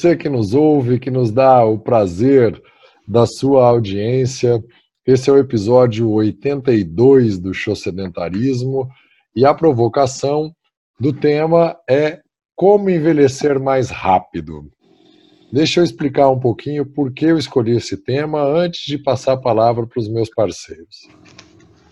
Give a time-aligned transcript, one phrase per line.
[0.00, 2.60] você que nos ouve, que nos dá o prazer
[3.06, 4.64] da sua audiência.
[5.06, 8.88] Esse é o episódio 82 do Show Sedentarismo
[9.36, 10.54] e a provocação
[10.98, 12.20] do tema é
[12.56, 14.70] como envelhecer mais rápido.
[15.52, 19.40] Deixa eu explicar um pouquinho por que eu escolhi esse tema antes de passar a
[19.40, 20.96] palavra para os meus parceiros.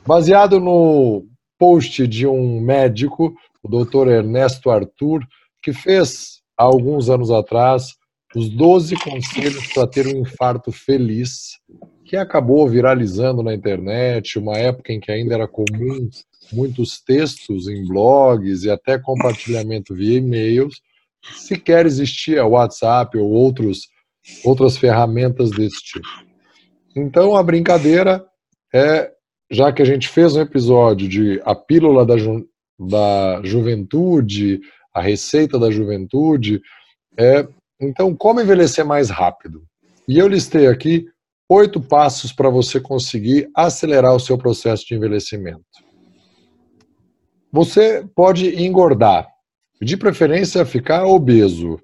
[0.06, 1.27] Baseado no
[1.59, 4.09] post de um médico, o Dr.
[4.09, 5.20] Ernesto Arthur,
[5.62, 7.98] que fez há alguns anos atrás
[8.38, 11.59] os 12 conselhos para ter um infarto feliz,
[12.05, 16.09] que acabou viralizando na internet, uma época em que ainda era comum
[16.52, 20.80] muitos textos em blogs e até compartilhamento via e-mails,
[21.37, 23.88] sequer existia WhatsApp ou outros,
[24.45, 26.09] outras ferramentas desse tipo.
[26.97, 28.25] Então a brincadeira
[28.73, 29.11] é,
[29.50, 32.47] já que a gente fez um episódio de a pílula da, ju
[32.78, 34.61] da juventude,
[34.95, 36.61] a receita da juventude,
[37.17, 37.47] é,
[37.81, 39.62] então como envelhecer mais rápido?
[40.07, 41.07] E eu listei aqui
[41.48, 45.65] oito passos para você conseguir acelerar o seu processo de envelhecimento.
[47.51, 49.27] Você pode engordar,
[49.81, 51.81] de preferência ficar obeso.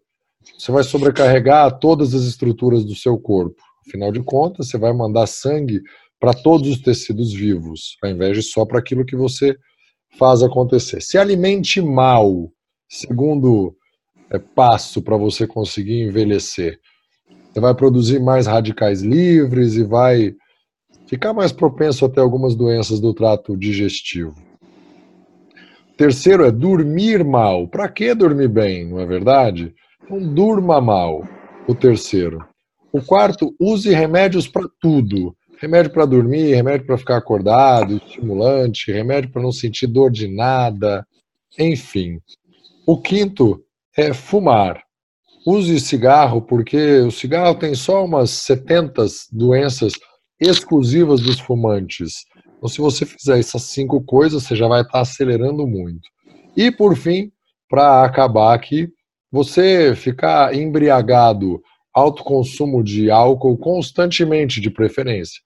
[0.58, 3.62] Você vai sobrecarregar todas as estruturas do seu corpo.
[3.86, 5.80] Afinal de contas, você vai mandar sangue
[6.20, 9.56] para todos os tecidos vivos, ao invés de só para aquilo que você
[10.18, 11.00] faz acontecer.
[11.00, 12.50] Se alimente mal,
[12.88, 13.76] segundo
[14.30, 16.78] é, passo para você conseguir envelhecer.
[17.52, 20.34] Você vai produzir mais radicais livres e vai
[21.06, 24.34] ficar mais propenso até algumas doenças do trato digestivo.
[25.96, 27.68] Terceiro é dormir mal.
[27.68, 29.72] Para que dormir bem, não é verdade?
[30.02, 31.26] Então, durma mal.
[31.68, 32.44] O terceiro.
[32.92, 35.34] O quarto, use remédios para tudo.
[35.60, 41.06] Remédio para dormir, remédio para ficar acordado, estimulante, remédio para não sentir dor de nada,
[41.58, 42.20] enfim.
[42.86, 43.62] O quinto
[43.96, 44.82] é fumar.
[45.46, 49.92] Use cigarro, porque o cigarro tem só umas 70 doenças
[50.40, 52.24] exclusivas dos fumantes.
[52.56, 56.08] Então, se você fizer essas cinco coisas, você já vai estar acelerando muito.
[56.56, 57.30] E, por fim,
[57.68, 58.88] para acabar aqui,
[59.30, 61.60] você ficar embriagado,
[61.92, 65.40] alto consumo de álcool constantemente, de preferência.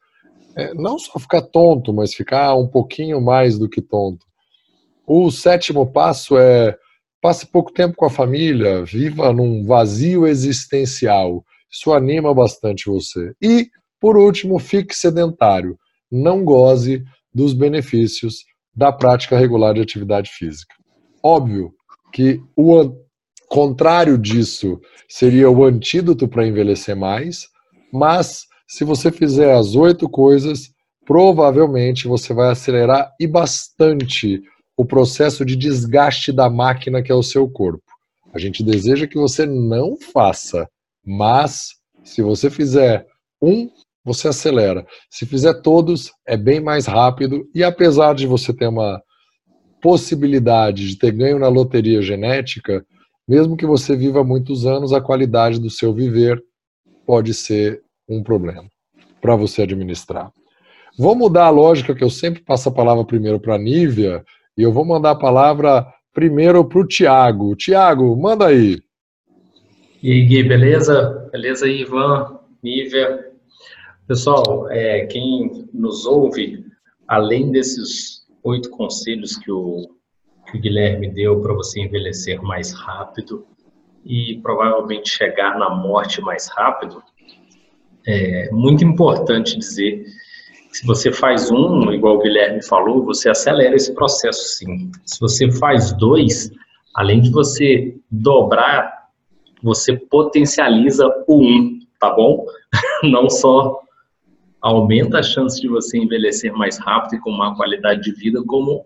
[0.57, 4.27] É, não só ficar tonto, mas ficar um pouquinho mais do que tonto.
[5.07, 6.77] O sétimo passo é
[7.21, 11.45] passe pouco tempo com a família, viva num vazio existencial.
[11.71, 13.33] Isso anima bastante você.
[13.43, 13.69] E,
[14.01, 15.79] por último, fique sedentário
[16.11, 20.75] não goze dos benefícios da prática regular de atividade física.
[21.23, 21.73] Óbvio
[22.13, 22.95] que o
[23.49, 27.47] contrário disso seria o antídoto para envelhecer mais,
[27.93, 30.71] mas se você fizer as oito coisas,
[31.05, 34.43] provavelmente você vai acelerar e bastante
[34.79, 37.83] o processo de desgaste da máquina que é o seu corpo.
[38.33, 40.69] A gente deseja que você não faça,
[41.05, 41.71] mas
[42.05, 43.05] se você fizer
[43.43, 43.69] um
[44.05, 44.87] você acelera.
[45.11, 49.03] Se fizer todos, é bem mais rápido e apesar de você ter uma
[49.83, 52.87] possibilidade de ter ganho na loteria genética,
[53.29, 56.43] mesmo que você viva muitos anos, a qualidade do seu viver
[57.05, 58.67] pode ser um problema
[59.21, 60.33] para você administrar.
[60.97, 64.25] Vou mudar a lógica que eu sempre passo a palavra primeiro para a Nívia
[64.59, 67.57] e eu vou mandar a palavra primeiro para o Tiago.
[67.57, 68.79] Tiago, manda aí.
[70.03, 71.29] E aí, Gui, beleza?
[71.33, 73.29] Beleza, Ivan, Nívia,
[74.09, 76.65] Pessoal, é, quem nos ouve,
[77.07, 79.87] além desses oito conselhos que o,
[80.47, 83.47] que o Guilherme deu para você envelhecer mais rápido
[84.07, 87.03] e provavelmente chegar na morte mais rápido,
[88.07, 90.07] é muito importante dizer
[90.71, 94.91] se você faz um, igual o Guilherme falou, você acelera esse processo sim.
[95.05, 96.51] Se você faz dois,
[96.95, 99.09] além de você dobrar,
[99.63, 102.45] você potencializa o um, tá bom?
[103.03, 103.81] Não só
[104.61, 108.85] aumenta a chance de você envelhecer mais rápido e com má qualidade de vida, como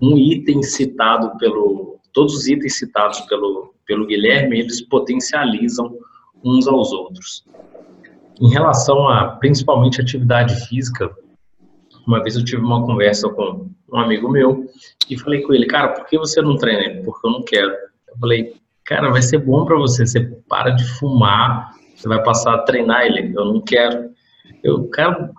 [0.00, 1.98] um item citado pelo.
[2.12, 5.94] Todos os itens citados pelo, pelo Guilherme, eles potencializam
[6.42, 7.44] uns aos outros.
[8.40, 11.10] Em relação a, principalmente, atividade física,
[12.06, 14.66] uma vez eu tive uma conversa com um amigo meu
[15.10, 16.82] e falei com ele, cara, por que você não treina?
[16.82, 17.70] Ele, porque eu não quero.
[18.08, 18.54] Eu falei,
[18.84, 23.02] cara, vai ser bom para você, você para de fumar, você vai passar a treinar
[23.02, 23.34] ele.
[23.36, 24.10] Eu não quero.
[24.62, 25.30] Eu, cara,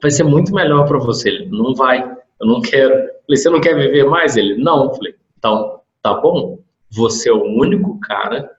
[0.00, 1.28] vai ser muito melhor para você.
[1.28, 2.02] Ele, não vai,
[2.40, 2.94] eu não quero.
[2.94, 4.36] Eu falei, você não quer viver mais?
[4.36, 4.84] Ele, não.
[4.84, 6.58] Eu falei, então, tá bom.
[6.90, 8.50] Você é o único cara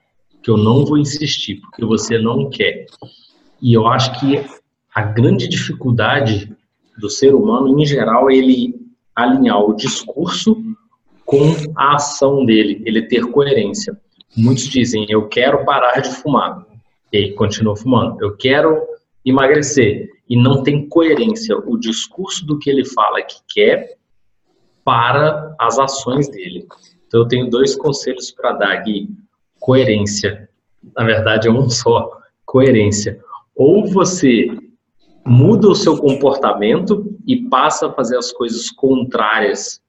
[0.43, 2.85] que eu não vou insistir, porque você não quer.
[3.61, 4.43] E eu acho que
[4.93, 6.55] a grande dificuldade
[6.97, 8.75] do ser humano, em geral, é ele
[9.15, 10.55] alinhar o discurso
[11.25, 13.97] com a ação dele, ele ter coerência.
[14.35, 16.65] muitos dizem, eu quero parar de fumar,
[17.11, 18.17] e continua fumando.
[18.21, 18.81] Eu quero
[19.25, 23.95] emagrecer, e não tem coerência o discurso do que ele fala que quer
[24.83, 26.67] para as ações dele.
[27.07, 29.09] Então, eu tenho dois conselhos para dar aqui.
[29.59, 30.49] Coerência.
[30.95, 32.19] Na verdade, é um só.
[32.45, 33.19] Coerência.
[33.59, 34.47] Ou você
[35.27, 39.81] muda o seu comportamento e passa a fazer as coisas contrárias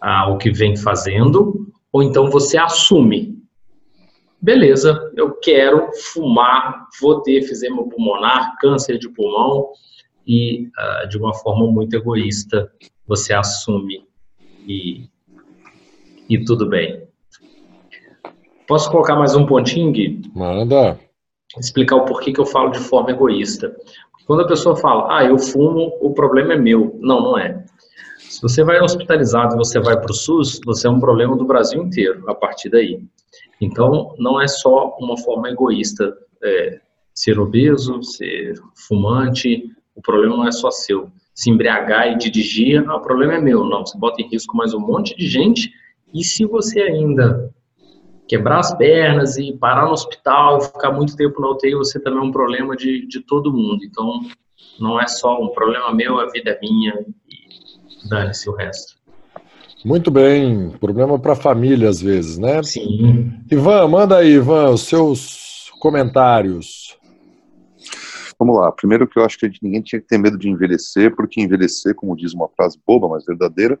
[0.00, 3.36] ao que vem fazendo, ou então você assume.
[4.40, 9.72] Beleza, eu quero fumar, vou ter efizema pulmonar, câncer de pulmão,
[10.24, 12.70] e uh, de uma forma muito egoísta
[13.08, 14.06] você assume
[14.68, 15.08] e,
[16.28, 17.08] e tudo bem.
[18.68, 20.22] Posso colocar mais um pontinho, Gui?
[20.32, 21.09] Manda.
[21.58, 23.74] Explicar o porquê que eu falo de forma egoísta.
[24.26, 26.96] Quando a pessoa fala, ah, eu fumo, o problema é meu.
[27.00, 27.64] Não, não é.
[28.18, 31.44] Se você vai hospitalizado e você vai para o SUS, você é um problema do
[31.44, 33.02] Brasil inteiro, a partir daí.
[33.60, 36.80] Então, não é só uma forma egoísta é,
[37.12, 38.54] ser obeso, ser
[38.86, 39.64] fumante,
[39.94, 41.10] o problema não é só seu.
[41.34, 43.64] Se embriagar e dirigir, ah, o problema é meu.
[43.64, 45.70] Não, você bota em risco mais um monte de gente.
[46.14, 47.52] E se você ainda
[48.30, 52.22] quebrar as pernas e parar no hospital, ficar muito tempo na UTI, você também é
[52.22, 53.84] um problema de, de todo mundo.
[53.84, 54.20] Então,
[54.78, 58.94] não é só um problema meu, a vida é minha e dane-se o resto.
[59.84, 62.62] Muito bem, problema para a família às vezes, né?
[62.62, 63.32] Sim.
[63.50, 66.96] Ivan, manda aí, Ivan, os seus comentários.
[68.38, 68.70] Vamos lá.
[68.70, 72.14] Primeiro que eu acho que ninguém tinha que ter medo de envelhecer, porque envelhecer, como
[72.14, 73.76] diz uma frase boba, mas verdadeira,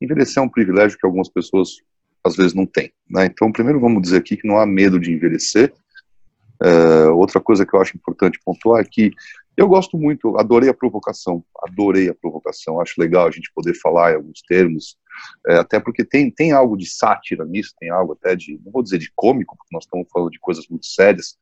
[0.00, 1.76] envelhecer é um privilégio que algumas pessoas
[2.24, 2.92] às vezes não têm.
[3.08, 3.26] Né?
[3.26, 5.72] Então, primeiro vamos dizer aqui que não há medo de envelhecer.
[6.62, 9.12] É, outra coisa que eu acho importante pontuar é que
[9.56, 14.12] eu gosto muito, adorei a provocação, adorei a provocação, acho legal a gente poder falar
[14.12, 14.96] em alguns termos,
[15.46, 18.82] é, até porque tem, tem algo de sátira nisso, tem algo até de, não vou
[18.82, 21.36] dizer de cômico, porque nós estamos falando de coisas muito sérias,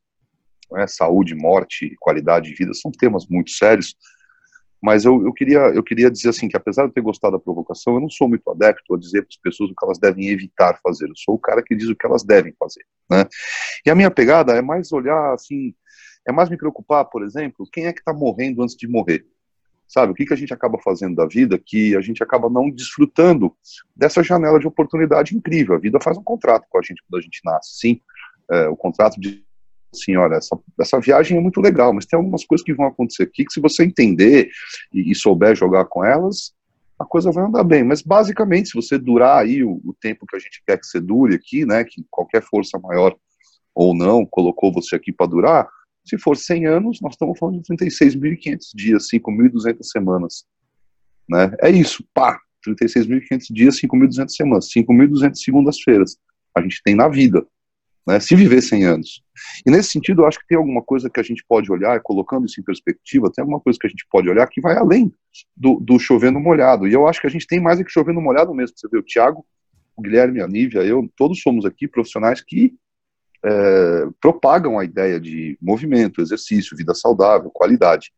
[0.73, 3.95] né, saúde, morte, qualidade de vida, são temas muito sérios,
[4.83, 7.43] mas eu, eu, queria, eu queria dizer assim, que apesar de eu ter gostado da
[7.43, 10.29] provocação, eu não sou muito adepto a dizer para as pessoas o que elas devem
[10.29, 13.25] evitar fazer, eu sou o cara que diz o que elas devem fazer, né,
[13.85, 15.75] e a minha pegada é mais olhar, assim,
[16.27, 19.27] é mais me preocupar, por exemplo, quem é que está morrendo antes de morrer,
[19.87, 22.71] sabe, o que, que a gente acaba fazendo da vida que a gente acaba não
[22.71, 23.55] desfrutando
[23.95, 27.23] dessa janela de oportunidade incrível, a vida faz um contrato com a gente quando a
[27.23, 28.01] gente nasce, sim,
[28.51, 29.45] é, o contrato de
[29.93, 33.25] assim, olha, essa, essa viagem é muito legal, mas tem algumas coisas que vão acontecer
[33.25, 34.51] aqui que se você entender
[34.93, 36.53] e, e souber jogar com elas,
[36.99, 37.83] a coisa vai andar bem.
[37.83, 41.01] Mas basicamente, se você durar aí o, o, tempo que a gente quer que você
[41.01, 43.17] dure aqui, né, que qualquer força maior
[43.75, 45.69] ou não colocou você aqui para durar,
[46.05, 50.45] se for 100 anos, nós estamos falando de 36.500 dias, 5.200 semanas.
[51.29, 51.53] Né?
[51.63, 56.17] É isso, pá, 36.500 dias, 5.200 semanas, 5.200 segundas-feiras.
[56.57, 57.47] A gente tem na vida
[58.07, 59.23] né, se viver 100 anos.
[59.67, 62.47] E nesse sentido, eu acho que tem alguma coisa que a gente pode olhar, colocando
[62.47, 65.13] isso em perspectiva, tem alguma coisa que a gente pode olhar que vai além
[65.57, 66.89] do, do chovendo molhado.
[66.89, 68.77] E eu acho que a gente tem mais é que chovendo molhado mesmo.
[68.77, 69.45] Você vê, o Tiago,
[69.97, 72.75] o Guilherme, a Nívia, eu, todos somos aqui profissionais que
[73.45, 78.13] é, propagam a ideia de movimento, exercício, vida saudável, qualidade,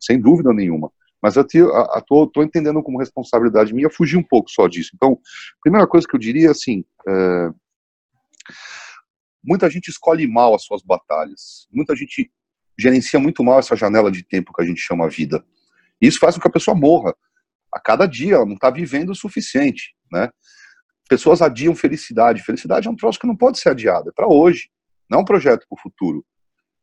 [0.00, 0.90] sem dúvida nenhuma.
[1.22, 4.90] Mas eu estou entendendo como responsabilidade minha fugir um pouco só disso.
[4.94, 5.18] Então,
[5.62, 7.50] primeira coisa que eu diria é assim, é,
[9.42, 11.66] muita gente escolhe mal as suas batalhas.
[11.70, 12.30] Muita gente
[12.78, 15.44] gerencia muito mal essa janela de tempo que a gente chama vida.
[16.00, 17.14] E isso faz com que a pessoa morra.
[17.72, 20.30] A cada dia ela não está vivendo o suficiente, né?
[21.08, 22.42] Pessoas adiam felicidade.
[22.42, 24.68] Felicidade é um troço que não pode ser adiado, é para hoje,
[25.08, 26.24] não é um projeto para o futuro.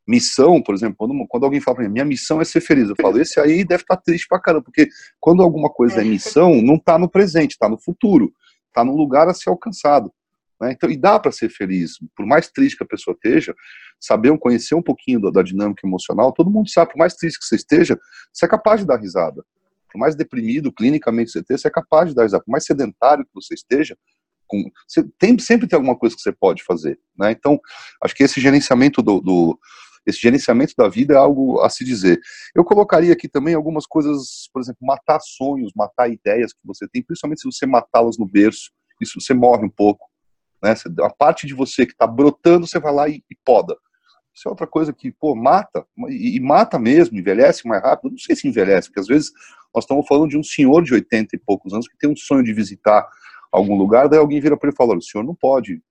[0.06, 2.96] Missão, por exemplo, quando, quando alguém fala para mim, minha missão é ser feliz, eu
[3.00, 4.88] falo, esse aí deve estar tá triste pra caramba, porque
[5.20, 8.32] quando alguma coisa é missão, não está no presente, está no futuro,
[8.68, 10.12] está num lugar a ser alcançado.
[10.60, 10.72] Né?
[10.72, 13.54] Então, e dá para ser feliz, por mais triste que a pessoa esteja,
[13.98, 17.46] saber conhecer um pouquinho da, da, dinâmica emocional, todo mundo sabe, por mais triste que
[17.46, 17.98] você esteja,
[18.32, 19.44] você é capaz de dar risada.
[19.90, 22.44] Por mais deprimido, clinicamente você esteja, você é capaz de dar risada.
[22.44, 23.96] Por mais sedentário que você esteja,
[24.46, 26.98] com, você tem, sempre tem alguma coisa que você pode fazer.
[27.16, 27.32] Né?
[27.32, 27.58] Então,
[28.02, 29.58] acho que esse gerenciamento do, do
[30.06, 32.18] esse gerenciamento da vida é algo a se dizer.
[32.54, 37.02] Eu colocaria aqui também algumas coisas, por exemplo, matar sonhos, matar ideias que você tem,
[37.02, 40.09] principalmente se você matá-las no berço, isso você morre um pouco.
[40.62, 40.74] Né?
[41.02, 43.76] A parte de você que está brotando, você vai lá e, e, poda.
[44.34, 48.10] Isso é outra coisa que, pô, mata, e, e, mata mesmo, envelhece mais rápido.
[48.10, 49.30] Não sei se envelhece, porque às vezes
[49.74, 52.42] nós estamos falando de um senhor de 80 e poucos anos que tem um sonho
[52.42, 53.08] de visitar
[53.50, 55.82] algum lugar, daí alguém vira para ele e fala: o senhor não pode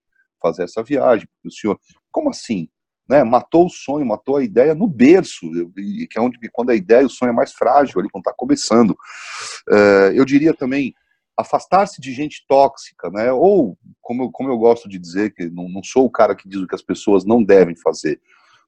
[0.42, 1.80] fazer essa viagem, o senhor.
[2.12, 2.70] Como assim?
[3.08, 7.08] Né, matou o sonho, matou a ideia no berço, que é onde quando a ideia,
[7.08, 8.92] o sonho é mais frágil, ali quando está começando.
[9.68, 10.94] Uh, eu diria também
[11.40, 13.32] afastar-se de gente tóxica, né?
[13.32, 16.48] Ou, como eu, como eu gosto de dizer, que não, não sou o cara que
[16.50, 18.20] diz o que as pessoas não devem fazer.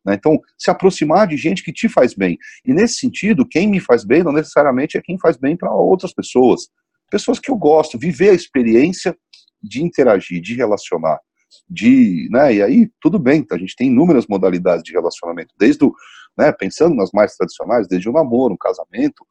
[0.05, 0.15] Né?
[0.15, 2.37] Então, se aproximar de gente que te faz bem.
[2.65, 6.13] E nesse sentido, quem me faz bem não necessariamente é quem faz bem para outras
[6.13, 6.69] pessoas.
[7.09, 9.15] Pessoas que eu gosto, viver a experiência
[9.61, 11.19] de interagir, de relacionar,
[11.69, 15.93] de, né, e aí tudo bem, a gente tem inúmeras modalidades de relacionamento, desde o,
[16.37, 19.25] né, pensando nas mais tradicionais, desde o namoro, um casamento,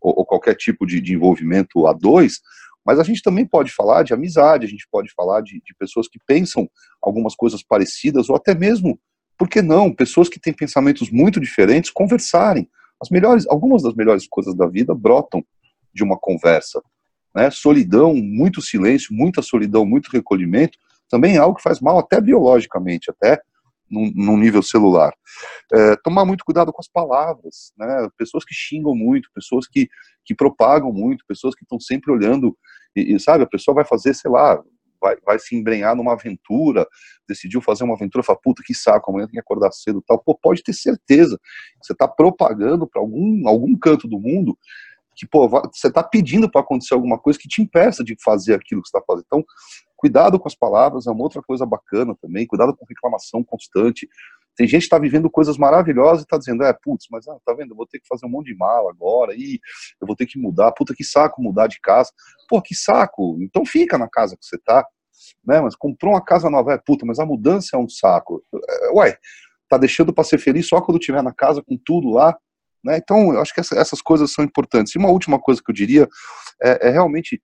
[0.00, 2.40] ou, ou qualquer tipo de, de, envolvimento a dois,
[2.84, 6.08] mas a gente também pode falar de amizade, a gente pode falar de, de pessoas
[6.08, 6.68] que pensam
[7.00, 8.98] algumas coisas parecidas, ou até mesmo,
[9.38, 12.68] por que não, pessoas que têm pensamentos muito diferentes conversarem.
[13.00, 15.44] As melhores, algumas das melhores coisas da vida brotam
[15.92, 16.82] de uma conversa.
[17.34, 17.50] Né?
[17.50, 23.10] Solidão, muito silêncio, muita solidão, muito recolhimento, também é algo que faz mal até biologicamente,
[23.10, 23.40] até
[23.92, 25.12] num, num nível celular.
[25.72, 28.08] É, tomar muito cuidado com as palavras, né?
[28.16, 29.88] Pessoas que xingam muito, pessoas que,
[30.24, 32.56] que propagam muito, pessoas que estão sempre olhando,
[32.96, 34.60] e, e, sabe, a pessoa vai fazer, sei lá,
[35.00, 36.86] vai, vai se embrenhar numa aventura,
[37.28, 40.18] decidiu fazer uma aventura, fala, puta, que saco, amanhã tem que acordar cedo tal.
[40.18, 41.38] Pô, pode ter certeza
[41.80, 44.56] que você está propagando para algum, algum canto do mundo
[45.14, 48.80] que, pô, você está pedindo para acontecer alguma coisa que te impeça de fazer aquilo
[48.80, 49.24] que você está fazendo.
[49.26, 49.44] Então,
[50.02, 52.44] Cuidado com as palavras é uma outra coisa bacana também.
[52.44, 54.08] Cuidado com reclamação constante.
[54.56, 57.54] Tem gente que está vivendo coisas maravilhosas e está dizendo, é, putz, mas ah, tá
[57.54, 59.60] vendo, eu vou ter que fazer um monte de mala agora, e
[60.00, 62.10] eu vou ter que mudar, puta que saco mudar de casa.
[62.48, 64.84] Pô, que saco, então fica na casa que você tá,
[65.46, 68.42] né, mas comprou uma casa nova, é, puta, mas a mudança é um saco.
[68.52, 69.16] É, ué,
[69.68, 72.36] tá deixando para ser feliz só quando tiver na casa com tudo lá,
[72.84, 74.96] né, então eu acho que essa, essas coisas são importantes.
[74.96, 76.08] E uma última coisa que eu diria
[76.60, 77.40] é, é realmente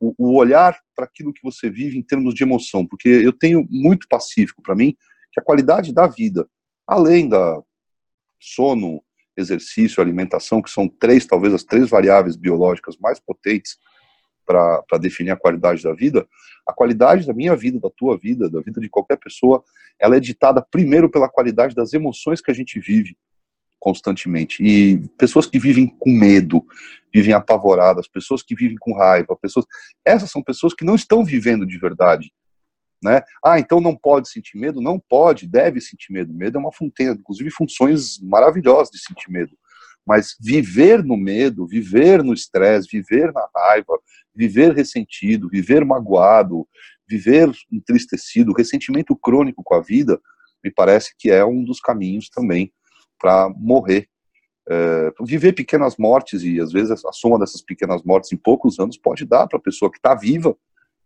[0.00, 3.66] o, o olhar para aquilo que você vive em termos de emoção, porque eu tenho
[3.70, 4.96] muito pacífico para mim
[5.32, 6.48] que a qualidade da vida,
[6.86, 7.62] além da
[8.38, 9.02] sono,
[9.36, 13.78] exercício, alimentação, que são três, talvez as três variáveis biológicas mais potentes
[14.44, 16.26] para definir a qualidade da vida,
[16.66, 19.62] a qualidade da minha vida, da tua vida, da vida de qualquer pessoa,
[19.98, 23.16] ela é ditada primeiro pela qualidade das emoções que a gente vive
[23.80, 24.62] constantemente.
[24.62, 26.64] E pessoas que vivem com medo,
[27.12, 29.64] vivem apavoradas, pessoas que vivem com raiva, pessoas,
[30.04, 32.30] essas são pessoas que não estão vivendo de verdade.
[33.02, 33.22] Né?
[33.42, 34.80] Ah, então não pode sentir medo?
[34.80, 36.34] Não pode, deve sentir medo.
[36.34, 39.56] Medo é uma fonte, inclusive funções maravilhosas de sentir medo.
[40.06, 43.98] Mas viver no medo, viver no estresse, viver na raiva,
[44.34, 46.68] viver ressentido, viver magoado,
[47.08, 50.20] viver entristecido, ressentimento crônico com a vida,
[50.62, 52.70] me parece que é um dos caminhos também
[53.20, 54.08] para morrer.
[54.68, 58.96] É, viver pequenas mortes, e às vezes a soma dessas pequenas mortes em poucos anos
[58.96, 60.56] pode dar para a pessoa que está viva,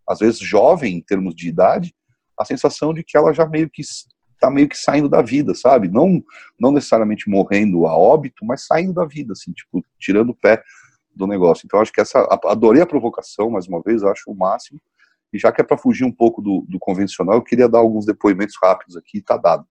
[0.06, 1.94] às vezes jovem em termos de idade,
[2.38, 5.88] a sensação de que ela já meio que está meio que saindo da vida, sabe?
[5.88, 6.22] Não,
[6.60, 10.62] não necessariamente morrendo a óbito, mas saindo da vida, assim, tipo, tirando o pé
[11.14, 11.64] do negócio.
[11.64, 14.80] Então, acho que essa, adorei a provocação, mais uma vez, acho o máximo.
[15.32, 18.04] E já que é para fugir um pouco do, do, convencional, eu queria dar alguns
[18.04, 19.66] depoimentos rápidos aqui, tá dado.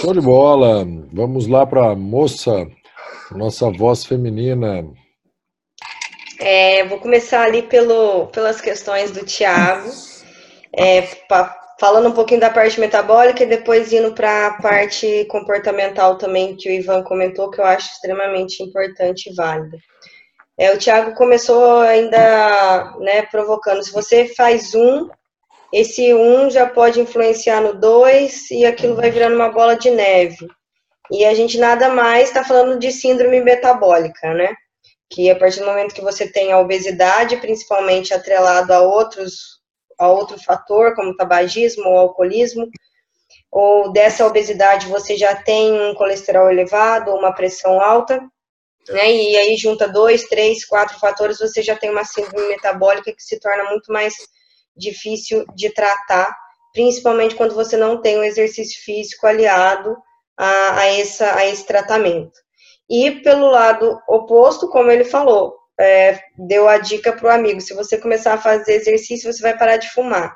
[0.00, 0.84] Show de bola.
[1.12, 2.66] Vamos lá para a moça,
[3.30, 4.84] nossa voz feminina.
[6.40, 9.90] É, vou começar ali pelo, pelas questões do Tiago,
[10.76, 11.02] é,
[11.80, 16.68] falando um pouquinho da parte metabólica e depois indo para a parte comportamental também, que
[16.68, 19.78] o Ivan comentou, que eu acho extremamente importante e válida.
[20.58, 25.08] É, o Tiago começou ainda né, provocando, se você faz um,
[25.72, 30.46] esse um já pode influenciar no dois e aquilo vai virando uma bola de neve.
[31.10, 34.54] E a gente nada mais está falando de síndrome metabólica, né?
[35.10, 39.58] Que a partir do momento que você tem a obesidade, principalmente atrelado a outros
[39.98, 42.68] a outro fator, como tabagismo ou alcoolismo,
[43.50, 48.20] ou dessa obesidade você já tem um colesterol elevado, uma pressão alta,
[48.88, 49.10] né?
[49.10, 53.40] E aí junta dois, três, quatro fatores, você já tem uma síndrome metabólica que se
[53.40, 54.14] torna muito mais
[54.78, 56.34] difícil de tratar,
[56.72, 59.96] principalmente quando você não tem um exercício físico aliado
[60.38, 62.38] a, a, essa, a esse tratamento.
[62.88, 67.74] E pelo lado oposto, como ele falou, é, deu a dica para o amigo: se
[67.74, 70.34] você começar a fazer exercício, você vai parar de fumar.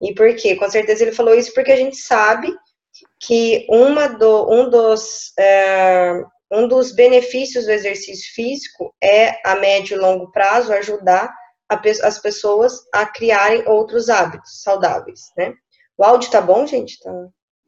[0.00, 0.56] E por quê?
[0.56, 2.54] Com certeza ele falou isso porque a gente sabe
[3.20, 9.96] que uma do, um, dos, é, um dos benefícios do exercício físico é, a médio
[9.96, 11.30] e longo prazo, ajudar
[12.02, 15.54] as pessoas a criarem outros hábitos saudáveis, né?
[15.96, 16.98] O áudio tá bom, gente?
[17.00, 17.10] Tá...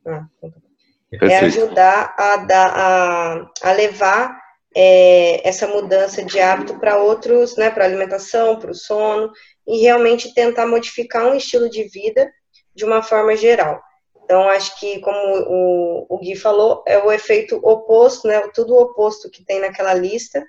[0.06, 4.42] Ah, então tá é ajudar a, dar, a, a levar
[4.74, 9.30] é, essa mudança de hábito para outros, né, para alimentação, para o sono,
[9.66, 12.30] e realmente tentar modificar um estilo de vida
[12.74, 13.80] de uma forma geral.
[14.24, 18.80] Então, acho que, como o, o Gui falou, é o efeito oposto, né, tudo o
[18.80, 20.42] oposto que tem naquela lista,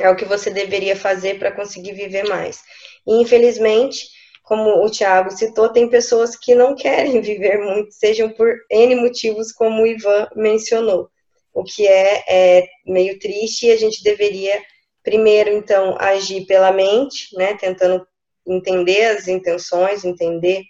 [0.00, 2.60] é o que você deveria fazer para conseguir viver mais.
[3.06, 4.08] E, infelizmente,
[4.42, 9.52] como o Tiago citou, tem pessoas que não querem viver muito, sejam por N motivos,
[9.52, 11.08] como o Ivan mencionou,
[11.52, 14.62] o que é, é meio triste e a gente deveria,
[15.02, 18.06] primeiro, então, agir pela mente, né, tentando
[18.46, 20.62] entender as intenções, entender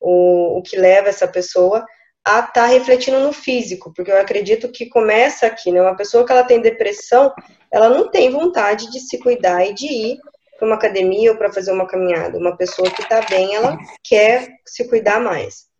[0.00, 1.84] o, o que leva essa pessoa
[2.26, 5.80] a estar tá refletindo no físico, porque eu acredito que começa aqui, né?
[5.80, 7.32] Uma pessoa que ela tem depressão,
[7.72, 10.18] ela não tem vontade de se cuidar e de ir
[10.58, 12.38] para uma academia ou para fazer uma caminhada.
[12.38, 15.70] Uma pessoa que está bem, ela quer se cuidar mais.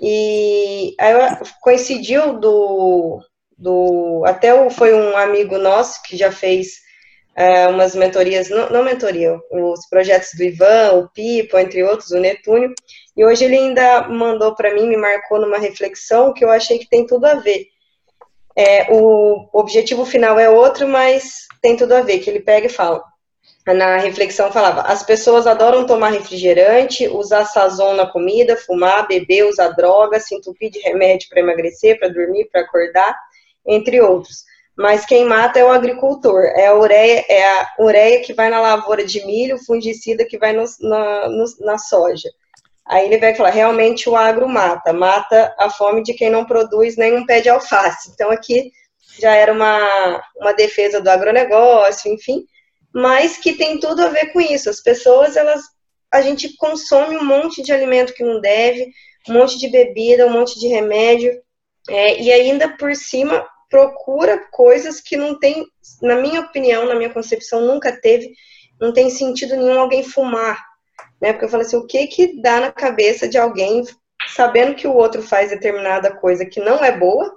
[0.00, 1.14] E aí
[1.60, 3.20] coincidiu do,
[3.56, 6.80] do até foi um amigo nosso que já fez
[7.40, 12.20] é, umas mentorias, não, não, mentoria, os projetos do Ivan, o Pipo, entre outros, o
[12.20, 12.74] Netúnio,
[13.16, 16.86] e hoje ele ainda mandou para mim, me marcou numa reflexão que eu achei que
[16.86, 17.64] tem tudo a ver.
[18.54, 22.68] É, o objetivo final é outro, mas tem tudo a ver, que ele pega e
[22.68, 23.02] fala,
[23.66, 29.68] na reflexão falava: as pessoas adoram tomar refrigerante, usar sazon na comida, fumar, beber, usar
[29.68, 33.16] droga, se entupir de remédio para emagrecer, para dormir, para acordar,
[33.66, 34.49] entre outros.
[34.76, 38.60] Mas quem mata é o agricultor, é a ureia, é a ureia que vai na
[38.60, 42.28] lavoura de milho, fungicida que vai no, na, no, na soja.
[42.86, 46.96] Aí ele vai falar: realmente o agro mata, mata a fome de quem não produz
[46.96, 48.10] nenhum pé de alface.
[48.12, 48.72] Então aqui
[49.20, 52.44] já era uma, uma defesa do agronegócio, enfim
[52.92, 54.68] mas que tem tudo a ver com isso.
[54.68, 55.62] As pessoas, elas,
[56.12, 58.90] a gente consome um monte de alimento que não deve,
[59.28, 61.40] um monte de bebida, um monte de remédio,
[61.88, 65.64] é, e ainda por cima procura coisas que não tem,
[66.02, 68.32] na minha opinião, na minha concepção, nunca teve,
[68.80, 70.60] não tem sentido nenhum alguém fumar,
[71.22, 71.32] né?
[71.32, 73.84] Porque eu falo assim, o que que dá na cabeça de alguém
[74.34, 77.32] sabendo que o outro faz determinada coisa que não é boa,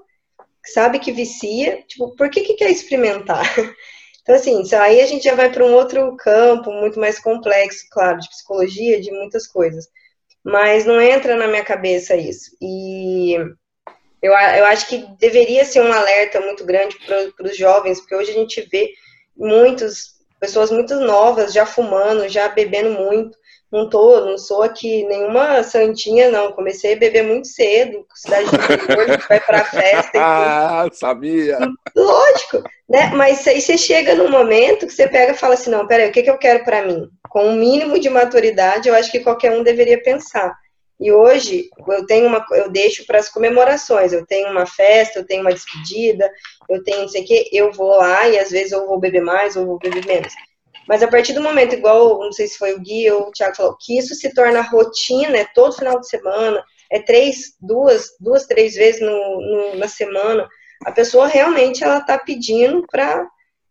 [0.65, 3.43] sabe que vicia, tipo, por que que quer experimentar?
[4.23, 8.19] Então, assim, aí a gente já vai para um outro campo muito mais complexo, claro,
[8.19, 9.85] de psicologia, de muitas coisas.
[10.41, 12.55] Mas não entra na minha cabeça isso.
[12.61, 13.35] E
[14.23, 18.31] eu, eu acho que deveria ser um alerta muito grande para os jovens, porque hoje
[18.31, 18.89] a gente vê
[19.35, 23.37] muitas pessoas muito novas já fumando, já bebendo muito.
[23.69, 26.53] Não tô, não sou aqui nenhuma santinha, não.
[26.53, 31.57] Comecei a beber muito cedo, cidade de interior, vai pra festa Ah, sabia!
[31.93, 33.11] Lógico, né?
[33.13, 36.13] Mas aí você chega num momento que você pega e fala assim, não, peraí, o
[36.13, 37.09] que, que eu quero para mim?
[37.27, 40.55] Com um mínimo de maturidade, eu acho que qualquer um deveria pensar.
[41.03, 44.13] E hoje eu tenho uma, eu deixo para as comemorações.
[44.13, 46.31] Eu tenho uma festa, eu tenho uma despedida,
[46.69, 49.21] eu tenho não sei o quê, eu vou lá e às vezes eu vou beber
[49.21, 50.33] mais ou vou beber menos.
[50.87, 53.53] Mas a partir do momento, igual, não sei se foi o Gui ou o Thiago
[53.53, 58.45] falou, que isso se torna rotina, é todo final de semana, é três, duas, duas,
[58.45, 60.47] três vezes no, no na semana,
[60.85, 63.27] a pessoa realmente ela está pedindo para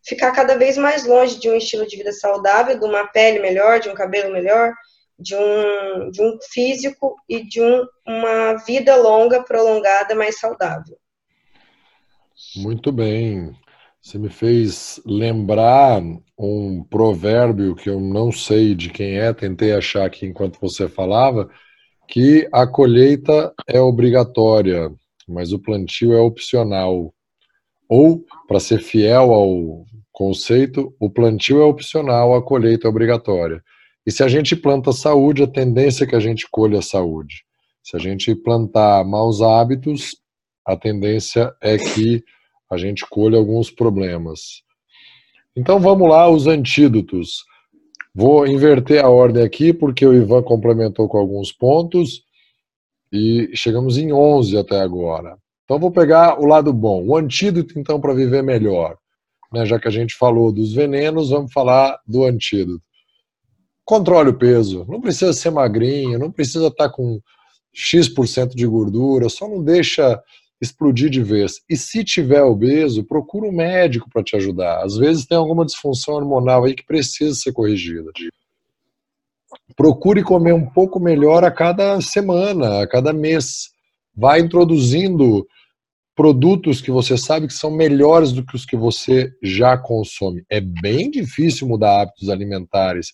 [0.06, 3.80] ficar cada vez mais longe de um estilo de vida saudável, de uma pele melhor,
[3.80, 4.74] de um cabelo melhor,
[5.22, 10.96] de um, de um físico e de um, uma vida longa, prolongada, mais saudável.
[12.56, 13.54] Muito bem.
[14.00, 16.02] Você me fez lembrar
[16.36, 21.48] um provérbio que eu não sei de quem é, tentei achar aqui enquanto você falava,
[22.08, 24.90] que a colheita é obrigatória,
[25.28, 27.14] mas o plantio é opcional.
[27.88, 33.62] Ou, para ser fiel ao conceito, o plantio é opcional, a colheita é obrigatória.
[34.06, 37.44] E se a gente planta saúde, a tendência é que a gente colha saúde.
[37.82, 40.16] Se a gente plantar maus hábitos,
[40.66, 42.22] a tendência é que
[42.70, 44.62] a gente colhe alguns problemas.
[45.56, 47.44] Então vamos lá, os antídotos.
[48.14, 52.22] Vou inverter a ordem aqui, porque o Ivan complementou com alguns pontos
[53.12, 55.36] e chegamos em 11 até agora.
[55.64, 57.04] Então vou pegar o lado bom.
[57.06, 58.96] O antídoto, então, para viver melhor.
[59.52, 62.82] Né, já que a gente falou dos venenos, vamos falar do antídoto.
[63.84, 64.86] Controle o peso.
[64.88, 67.20] Não precisa ser magrinho, não precisa estar tá com
[67.74, 70.20] X% de gordura, só não deixa
[70.60, 71.60] explodir de vez.
[71.68, 74.84] E se tiver obeso, procura um médico para te ajudar.
[74.84, 78.10] Às vezes tem alguma disfunção hormonal aí que precisa ser corrigida.
[79.76, 83.70] Procure comer um pouco melhor a cada semana, a cada mês.
[84.14, 85.44] Vai introduzindo
[86.14, 90.44] produtos que você sabe que são melhores do que os que você já consome.
[90.48, 93.12] É bem difícil mudar hábitos alimentares.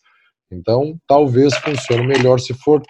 [0.51, 2.83] Então, talvez funcione melhor se for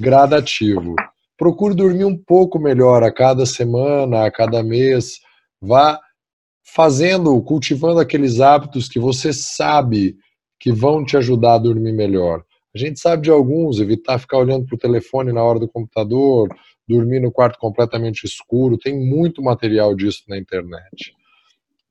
[0.00, 0.94] gradativo
[1.36, 5.20] procure dormir um pouco melhor a cada semana, a cada mês.
[5.60, 6.00] Vá
[6.64, 10.16] fazendo, cultivando aqueles hábitos que você sabe
[10.58, 12.42] que vão te ajudar a dormir melhor.
[12.74, 16.48] A gente sabe de alguns, evitar ficar olhando para o telefone na hora do computador,
[16.88, 21.14] dormir no quarto completamente escuro, tem muito material disso na internet.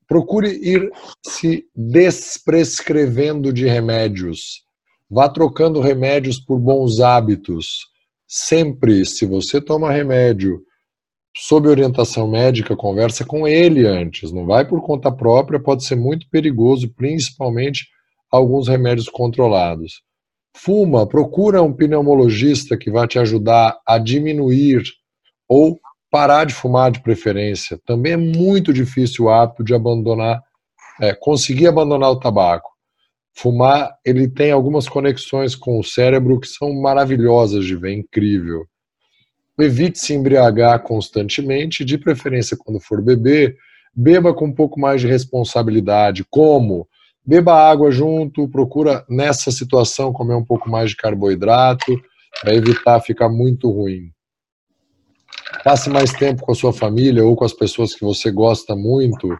[0.08, 0.88] procure ir
[1.24, 4.65] se desprescrevendo de remédios.
[5.08, 7.86] Vá trocando remédios por bons hábitos.
[8.26, 10.60] Sempre, se você toma remédio
[11.36, 14.32] sob orientação médica, conversa com ele antes.
[14.32, 17.86] Não vai por conta própria, pode ser muito perigoso, principalmente
[18.30, 20.02] alguns remédios controlados.
[20.56, 24.82] Fuma, procura um pneumologista que vai te ajudar a diminuir
[25.48, 25.78] ou
[26.10, 27.78] parar de fumar de preferência.
[27.84, 30.42] Também é muito difícil o hábito de abandonar,
[31.00, 32.75] é, conseguir abandonar o tabaco.
[33.38, 38.66] Fumar, ele tem algumas conexões com o cérebro que são maravilhosas de ver, incrível.
[39.58, 43.56] Evite se embriagar constantemente, de preferência quando for beber,
[43.94, 46.24] beba com um pouco mais de responsabilidade.
[46.30, 46.88] Como?
[47.24, 52.00] Beba água junto, procura nessa situação comer um pouco mais de carboidrato,
[52.40, 54.10] para evitar ficar muito ruim.
[55.62, 59.36] Passe mais tempo com a sua família ou com as pessoas que você gosta muito,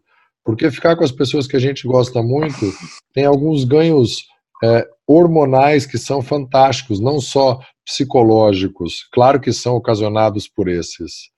[0.46, 2.72] porque ficar com as pessoas que a gente gosta muito
[3.12, 4.28] tem alguns ganhos
[4.62, 9.08] é, hormonais que são fantásticos, não só psicológicos.
[9.12, 11.30] Claro que são ocasionados por esses.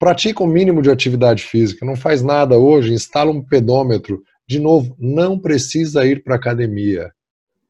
[0.00, 4.20] Pratica o um mínimo de atividade física, não faz nada hoje, instala um pedômetro.
[4.48, 7.12] De novo, não precisa ir para a academia.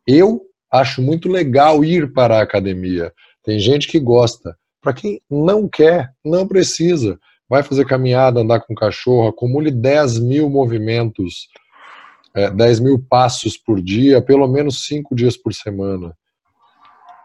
[0.06, 0.40] Eu
[0.72, 3.12] acho muito legal ir para a academia.
[3.44, 4.56] Tem gente que gosta.
[4.80, 7.18] Para quem não quer, não precisa.
[7.48, 11.48] Vai fazer caminhada, andar com cachorro, acumule 10 mil movimentos,
[12.34, 16.14] é, 10 mil passos por dia, pelo menos 5 dias por semana.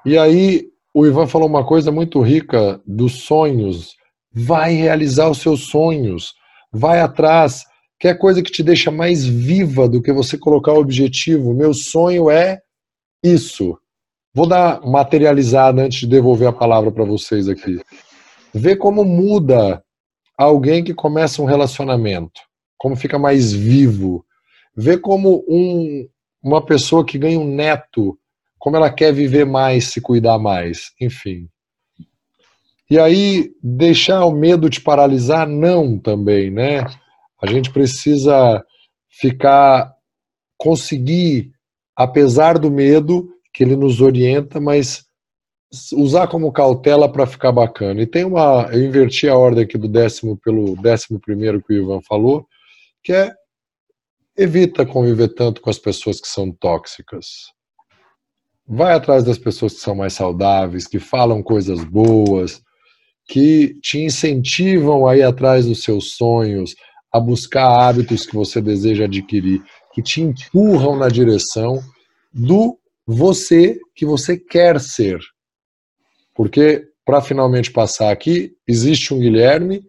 [0.05, 3.95] E aí, o Ivan falou uma coisa muito rica dos sonhos.
[4.31, 6.33] Vai realizar os seus sonhos.
[6.71, 7.63] Vai atrás.
[7.99, 11.53] Quer coisa que te deixa mais viva do que você colocar o objetivo.
[11.53, 12.59] Meu sonho é
[13.23, 13.77] isso.
[14.33, 17.79] Vou dar materializada antes de devolver a palavra para vocês aqui.
[18.53, 19.83] Ver como muda
[20.37, 22.41] alguém que começa um relacionamento,
[22.77, 24.25] como fica mais vivo.
[24.75, 26.07] Ver como um,
[26.41, 28.17] uma pessoa que ganha um neto,
[28.57, 31.47] como ela quer viver mais, se cuidar mais, enfim.
[32.89, 36.85] E aí, deixar o medo te paralisar, não também, né?
[37.41, 38.63] A gente precisa
[39.09, 39.93] ficar,
[40.57, 41.51] conseguir,
[41.95, 45.05] apesar do medo, que ele nos orienta, mas
[45.93, 48.01] usar como cautela para ficar bacana.
[48.01, 51.83] E tem uma, eu inverti a ordem aqui do décimo pelo décimo primeiro que o
[51.83, 52.45] Ivan falou,
[53.03, 53.33] que é
[54.37, 57.25] evita conviver tanto com as pessoas que são tóxicas.
[58.67, 62.61] Vai atrás das pessoas que são mais saudáveis, que falam coisas boas,
[63.27, 66.75] que te incentivam a ir atrás dos seus sonhos,
[67.11, 69.61] a buscar hábitos que você deseja adquirir,
[69.93, 71.79] que te empurram na direção
[72.33, 75.19] do você que você quer ser.
[76.33, 79.85] Porque, para finalmente passar aqui, existe um Guilherme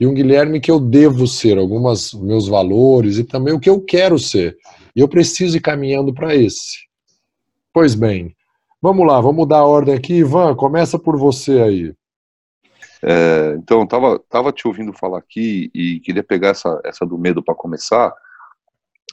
[0.00, 3.80] e um Guilherme que eu devo ser, alguns meus valores e também o que eu
[3.80, 4.56] quero ser.
[4.96, 6.86] E eu preciso ir caminhando para esse.
[7.72, 8.34] Pois bem,
[8.80, 10.14] vamos lá, vamos mudar a ordem aqui.
[10.14, 11.94] Ivan, começa por você aí.
[13.04, 17.42] É, então, estava tava te ouvindo falar aqui e queria pegar essa, essa do medo
[17.42, 18.14] para começar.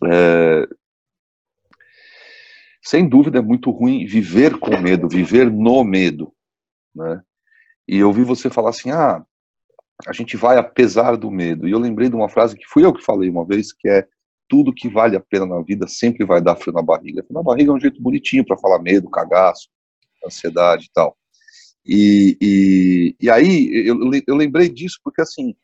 [0.06, 0.68] É,
[2.82, 6.32] sem dúvida é muito ruim viver com medo, viver no medo,
[7.00, 7.22] né?
[7.88, 9.26] E eu ouvi você falar assim, ah,
[10.08, 11.68] a gente vai apesar do medo.
[11.68, 14.08] E eu lembrei de uma frase que fui eu que falei uma vez, que é
[14.48, 17.24] tudo que vale a pena na vida sempre vai dar frio na barriga.
[17.24, 19.70] Frio na barriga é um jeito bonitinho para falar medo, cagaço,
[20.26, 21.18] ansiedade e tal.
[21.86, 25.56] E, e, e aí eu, eu lembrei disso porque assim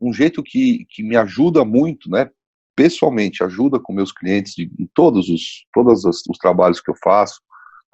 [0.00, 2.28] um jeito que, que me ajuda muito, né,
[2.74, 6.96] pessoalmente, ajuda com meus clientes de, em todos os todos os, os trabalhos que eu
[7.02, 7.40] faço,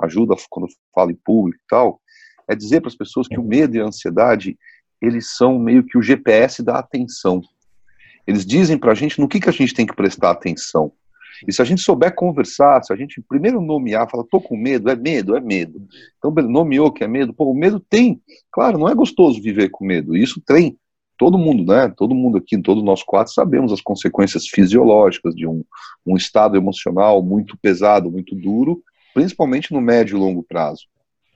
[0.01, 2.01] ajuda quando eu falo em público e tal,
[2.49, 4.59] é dizer para as pessoas que o medo e a ansiedade
[5.01, 7.41] eles são meio que o GPS da atenção.
[8.27, 10.93] Eles dizem para a gente no que, que a gente tem que prestar atenção.
[11.47, 14.91] E se a gente souber conversar, se a gente primeiro nomear, fala, tô com medo,
[14.91, 15.81] é medo, é medo.
[16.19, 18.21] Então, nomeou que é medo, pô, o medo tem.
[18.51, 20.17] Claro, não é gostoso viver com medo.
[20.17, 20.77] Isso tem
[21.17, 21.93] todo mundo, né?
[21.97, 25.65] Todo mundo aqui, todos nós quatro, sabemos as consequências fisiológicas de um,
[26.05, 28.83] um estado emocional muito pesado, muito duro,
[29.15, 30.83] principalmente no médio e longo prazo.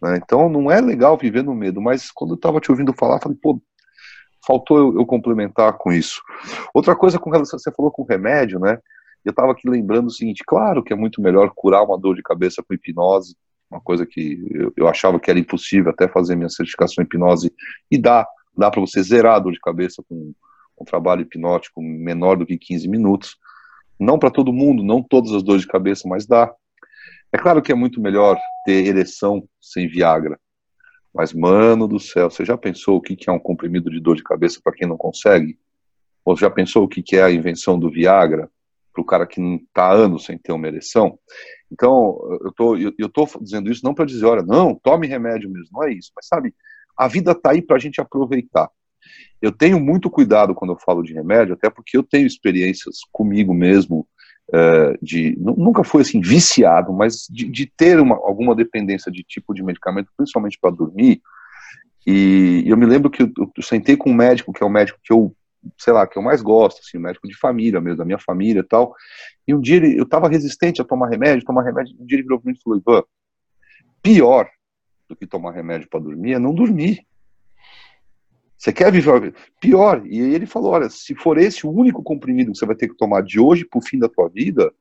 [0.02, 0.18] Né?
[0.22, 3.38] Então, não é legal viver no medo, mas quando eu estava te ouvindo falar, falei,
[3.40, 3.60] pô,
[4.44, 6.20] faltou eu, eu, complementar com isso.
[6.74, 8.78] Outra coisa com relação, você falou com remédio, né?
[9.24, 12.22] Eu estava aqui lembrando o seguinte, claro que é muito melhor curar uma dor de
[12.22, 13.36] cabeça com hipnose,
[13.70, 17.54] uma coisa que eu, eu achava que era impossível até fazer minha certificação em hipnose
[17.88, 20.32] e dá Dá para você zerar a dor de cabeça com
[20.78, 23.36] um trabalho hipnótico menor do que 15 minutos.
[23.98, 26.52] Não para todo mundo, não todas as dores de cabeça, mas dá.
[27.32, 30.38] É claro que é muito melhor ter ereção sem Viagra.
[31.14, 34.22] Mas, mano do céu, você já pensou o que é um comprimido de dor de
[34.22, 35.58] cabeça para quem não consegue?
[36.24, 38.50] Ou já pensou o que é a invenção do Viagra
[38.92, 41.18] para o cara que não está anos sem ter uma ereção?
[41.70, 45.68] Então, eu tô, eu, tô dizendo isso não para dizer, olha, não, tome remédio mesmo,
[45.72, 46.12] não é isso.
[46.14, 46.54] Mas sabe,
[46.96, 48.70] a vida está aí para a gente aproveitar.
[49.40, 53.52] Eu tenho muito cuidado quando eu falo de remédio, até porque eu tenho experiências comigo
[53.52, 54.06] mesmo,
[54.52, 59.54] é, de nunca fui assim viciado, mas de, de ter uma, alguma dependência de tipo
[59.54, 61.22] de medicamento, principalmente para dormir.
[62.06, 64.98] E eu me lembro que eu, eu, sentei com um médico, que é o médico
[65.02, 65.34] que eu,
[65.78, 68.64] sei lá, que eu mais gosto, assim, médico de família mesmo, da minha família e
[68.64, 68.94] tal.
[69.46, 71.96] E um dia ele, eu estava resistente a tomar remédio, tomar remédio.
[71.98, 73.04] Um dia ele virou para mim e falou: Ivan,
[74.02, 74.50] pior
[75.08, 77.06] do que tomar remédio para dormir é não dormir.
[78.62, 80.06] Você quer viver pior?
[80.06, 82.96] E ele falou: olha, se for esse o único comprimido que você vai ter que
[82.96, 84.72] tomar de hoje para o fim da tua vida,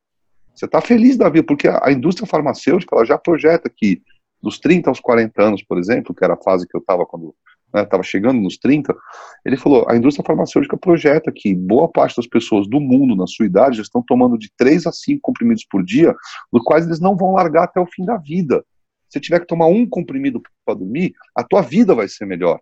[0.53, 3.99] você está feliz da vida, porque a, indústria farmacêutica ela já projeta que
[4.39, 7.33] dos 30 aos 40 anos, por exemplo, que era a fase que eu estava quando
[7.75, 8.95] estava né, chegando nos 30,
[9.43, 13.47] ele falou: a indústria farmacêutica projeta que boa parte das pessoas do mundo, na sua
[13.47, 16.15] idade, já estão tomando de 3 a 5 comprimidos por dia,
[16.53, 18.63] dos quais eles não vão largar até o fim da vida.
[19.09, 22.59] Se tiver que tomar um comprimido para dormir, a tua vida vai ser melhor.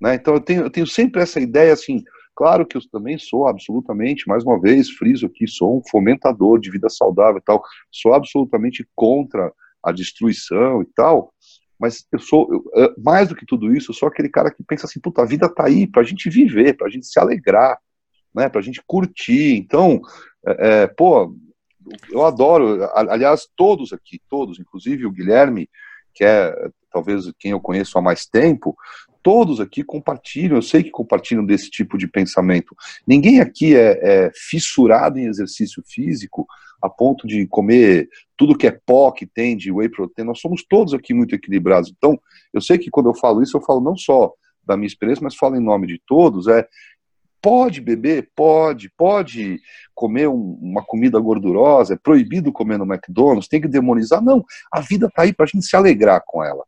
[0.00, 0.14] Né?
[0.14, 2.02] Então eu tenho, eu tenho sempre essa ideia assim.
[2.34, 6.70] Claro que eu também sou absolutamente, mais uma vez, friso aqui, sou um fomentador de
[6.70, 9.50] vida saudável e tal, sou absolutamente contra
[9.82, 11.32] a destruição e tal,
[11.80, 14.84] mas eu sou, eu, mais do que tudo isso, eu sou aquele cara que pensa
[14.86, 17.78] assim, puta, a vida tá aí pra gente viver, pra gente se alegrar,
[18.34, 20.00] né, pra gente curtir, então,
[20.46, 21.34] é, é, pô,
[22.10, 25.70] eu adoro, aliás, todos aqui, todos, inclusive o Guilherme,
[26.12, 26.54] que é
[26.90, 28.74] talvez quem eu conheço há mais tempo,
[29.26, 32.76] todos aqui compartilham, eu sei que compartilham desse tipo de pensamento.
[33.04, 36.46] Ninguém aqui é, é fissurado em exercício físico
[36.80, 40.26] a ponto de comer tudo que é pó que tem de whey protein.
[40.26, 41.90] Nós somos todos aqui muito equilibrados.
[41.90, 42.16] Então,
[42.54, 44.32] eu sei que quando eu falo isso, eu falo não só
[44.64, 46.46] da minha experiência, mas falo em nome de todos.
[46.46, 46.64] É
[47.42, 49.60] pode beber, pode, pode
[49.92, 54.22] comer um, uma comida gordurosa, é proibido comer no McDonald's, tem que demonizar.
[54.22, 56.64] Não, a vida está aí para a gente se alegrar com ela.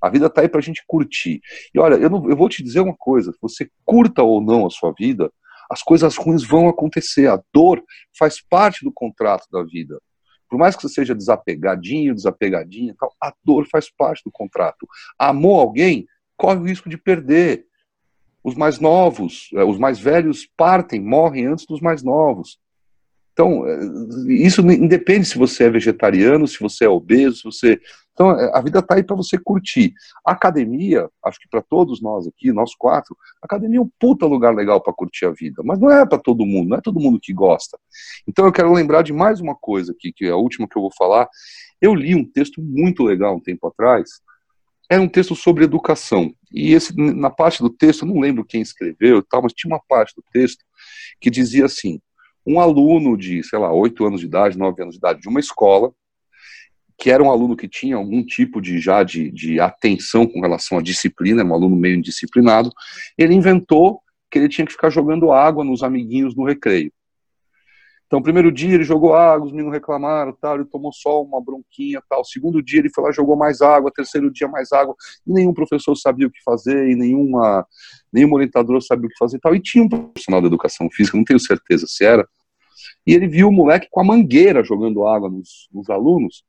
[0.00, 1.40] A vida está aí para a gente curtir.
[1.74, 4.70] E olha, eu, não, eu vou te dizer uma coisa: você curta ou não a
[4.70, 5.30] sua vida,
[5.70, 7.28] as coisas ruins vão acontecer.
[7.28, 7.82] A dor
[8.18, 10.00] faz parte do contrato da vida.
[10.48, 14.86] Por mais que você seja desapegadinho, desapegadinha, tal, a dor faz parte do contrato.
[15.18, 16.06] Amou alguém,
[16.36, 17.66] corre o risco de perder.
[18.44, 22.60] Os mais novos, eh, os mais velhos partem, morrem antes dos mais novos.
[23.36, 23.78] Então, eh,
[24.28, 27.80] isso independe se você é vegetariano, se você é obeso, se você
[28.16, 29.92] então, é, a vida está aí para você curtir.
[30.26, 34.54] A academia, acho que para todos nós aqui, nós quatro, academia é um puta lugar
[34.54, 37.20] legal para curtir a vida, mas não é para todo mundo, não é todo mundo
[37.20, 37.78] que gosta.
[38.26, 40.80] Então, eu quero lembrar de mais uma coisa aqui, que é a última que eu
[40.80, 41.28] vou falar.
[41.78, 44.08] Eu li um texto muito legal um tempo atrás,
[44.88, 46.32] era um texto sobre educação.
[46.50, 49.82] E esse, na parte do texto, eu não lembro quem escreveu, tal, mas tinha uma
[49.86, 50.64] parte do texto
[51.20, 52.00] que dizia assim:
[52.46, 55.40] um aluno de, sei lá, oito anos de idade, nove anos de idade, de uma
[55.40, 55.92] escola,
[56.98, 60.78] que era um aluno que tinha algum tipo de já de, de atenção com relação
[60.78, 62.70] à disciplina, era um aluno meio indisciplinado,
[63.18, 66.92] ele inventou que ele tinha que ficar jogando água nos amiguinhos no recreio.
[68.06, 72.00] Então, primeiro dia ele jogou água, os meninos reclamaram, tal, ele tomou só uma bronquinha,
[72.08, 72.24] tal.
[72.24, 74.94] Segundo dia ele foi lá jogou mais água, terceiro dia mais água,
[75.26, 77.66] e nenhum professor sabia o que fazer, e nenhuma,
[78.12, 79.54] nenhum orientador sabia o que fazer, tal.
[79.54, 82.26] E tinha um profissional de educação física, não tenho certeza se era,
[83.06, 86.44] e ele viu o moleque com a mangueira jogando água nos, nos alunos,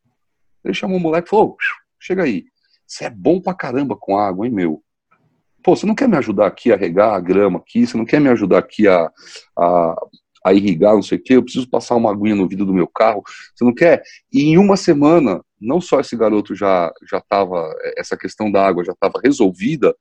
[0.63, 1.56] ele chamou o moleque e falou:
[2.00, 2.46] chega aí,
[2.86, 4.84] você é bom pra caramba com água, hein, meu?
[5.63, 7.86] Pô, você não quer me ajudar aqui a regar a grama aqui?
[7.86, 9.12] Você não quer me ajudar aqui a,
[9.58, 10.08] a,
[10.47, 11.36] a irrigar, não sei o quê?
[11.36, 13.23] Eu preciso passar uma aguinha no vidro do meu carro.
[13.55, 14.01] Você não quer?
[14.31, 18.83] E em uma semana, não só esse garoto já já estava, essa questão da água
[18.83, 19.95] já estava resolvida,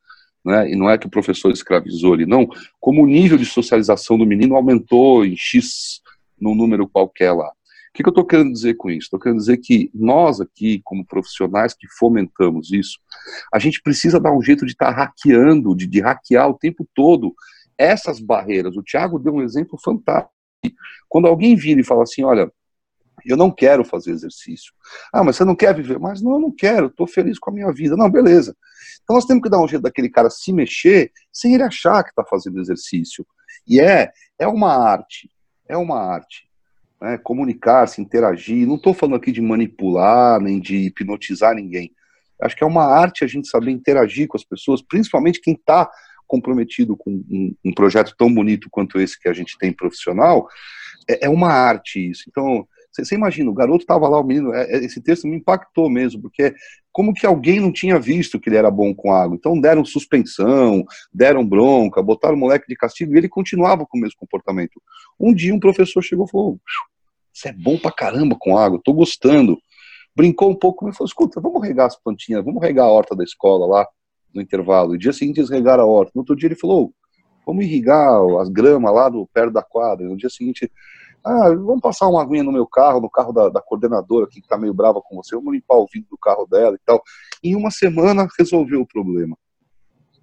[0.45, 0.71] né?
[0.71, 2.49] E não é que o professor escravizou ele, não.
[2.81, 6.01] Como o nível de socialização do menino aumentou em X
[6.41, 7.51] no número qualquer lá
[7.97, 9.07] que, que eu estou querendo dizer com isso?
[9.07, 12.99] Estou querendo dizer que nós aqui, como profissionais que fomentamos isso,
[13.53, 16.87] a gente precisa dar um jeito de estar tá hackeando, de, de hackear o tempo
[16.95, 17.35] todo
[17.79, 18.77] essas barreiras.
[18.77, 20.36] O Tiago deu um exemplo fantástico.
[21.09, 22.51] Quando alguém vira e fala assim, olha,
[23.25, 24.73] eu não quero fazer exercício.
[25.13, 25.99] Ah, mas você não quer viver?
[25.99, 27.97] Mas não, eu não quero, estou feliz com a minha vida.
[27.97, 28.57] Não, beleza.
[29.03, 32.11] Então nós temos que dar um jeito daquele cara se mexer sem ele achar que
[32.11, 33.27] está fazendo exercício.
[33.67, 35.31] E é, é uma arte,
[35.69, 36.47] é uma arte
[37.01, 38.67] né, comunicar-se, interagir.
[38.67, 41.93] Não estou falando aqui de manipular, nem de hipnotizar ninguém.
[42.41, 45.91] Acho que é uma arte a gente saber interagir com as pessoas, principalmente quem está
[46.27, 50.47] comprometido com um, um, projeto tão bonito quanto esse que a gente tem profissional.
[51.09, 52.25] É, é uma arte isso.
[52.29, 55.89] Então, Você, imagina, o garoto estava lá, o menino, é, é, esse texto me impactou
[55.89, 56.55] mesmo, porque
[56.93, 59.37] como que alguém não tinha visto que ele era bom com água.
[59.37, 64.01] Então deram suspensão, deram bronca, botaram o moleque de castigo e ele continuava com o
[64.01, 64.81] mesmo comportamento.
[65.21, 66.61] Um dia um professor chegou e falou:
[67.33, 69.59] Você é bom pra caramba com água, tô gostando.
[70.17, 73.25] Brincou um pouco e falou: Escuta, vamos regar as plantinhas, vamos regar a horta da
[73.25, 73.87] escola lá
[74.37, 74.95] no intervalo.
[74.95, 76.13] E dia seguinte eles regaram a horta.
[76.15, 76.93] No outro dia ele falou:
[77.47, 80.07] Vamos irrigar as gramas lá do perto da quadra.
[80.07, 80.71] No dia seguinte
[81.27, 84.57] ah, vamos passar uma aguinha no meu carro, no carro da, da coordenadora que tá
[84.57, 87.03] meio brava com você, vamos limpar o vidro do carro dela e tal.
[87.43, 89.37] Em uma semana resolveu o problema.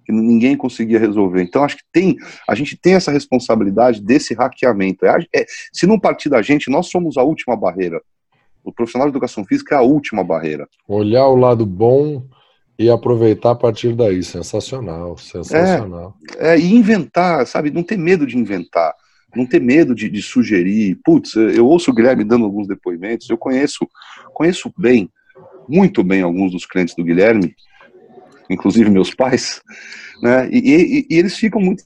[0.06, 1.42] Que ninguém conseguia resolver.
[1.42, 2.16] Então, acho que tem,
[2.48, 5.04] a gente tem essa responsabilidade desse hackeamento.
[5.04, 8.00] É, é, se não partir da gente, nós somos a última barreira.
[8.62, 10.66] O profissional de educação física é a última barreira.
[10.88, 12.22] Olhar o lado bom
[12.78, 14.22] e aproveitar a partir daí.
[14.22, 16.16] Sensacional, sensacional.
[16.38, 17.70] É, é, e inventar, sabe?
[17.70, 18.94] Não ter medo de inventar
[19.36, 20.98] não ter medo de, de, sugerir.
[21.04, 23.86] Putz, eu ouço o Guilherme dando alguns depoimentos, eu conheço,
[24.32, 25.10] conheço bem,
[25.68, 27.54] muito bem alguns dos clientes do Guilherme,
[28.48, 29.60] inclusive meus pais,
[30.22, 30.48] né?
[30.50, 31.84] E, e, e eles ficam muito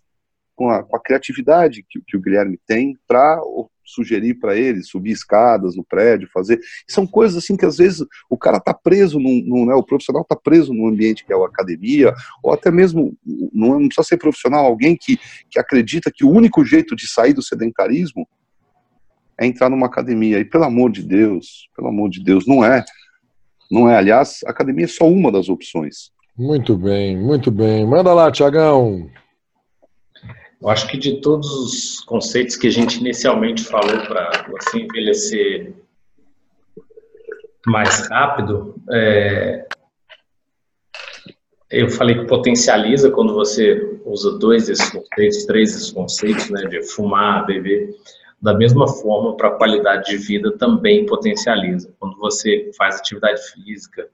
[0.54, 3.40] com a, com a criatividade que, que, o Guilherme tem para
[3.88, 6.60] sugerir para ele subir escadas no prédio, fazer.
[6.86, 10.22] São coisas assim que às vezes o cara está preso, num, num, né, o profissional
[10.22, 14.16] está preso num ambiente que é a academia, ou até mesmo, não, não precisa ser
[14.18, 15.18] profissional, alguém que,
[15.50, 18.28] que acredita que o único jeito de sair do sedentarismo
[19.38, 20.40] é entrar numa academia.
[20.40, 22.84] E pelo amor de Deus, pelo amor de Deus, não é.
[23.70, 23.96] Não é.
[23.96, 26.10] Aliás, academia é só uma das opções.
[26.36, 27.86] Muito bem, muito bem.
[27.86, 29.08] Manda lá, Tiagão.
[30.60, 35.72] Eu acho que de todos os conceitos que a gente inicialmente falou para você envelhecer
[37.66, 39.66] mais rápido, é,
[41.70, 46.82] eu falei que potencializa quando você usa dois desses conceitos, três desses conceitos, né, de
[46.82, 47.94] fumar, beber.
[48.40, 51.92] Da mesma forma, para a qualidade de vida também potencializa.
[51.98, 54.08] Quando você faz atividade física,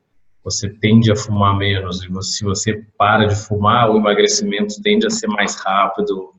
[0.45, 2.03] você tende a fumar menos.
[2.03, 6.33] E se você para de fumar, o emagrecimento tende a ser mais rápido,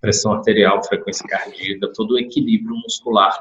[0.00, 3.32] pressão arterial, frequência cardíaca, todo o equilíbrio muscular,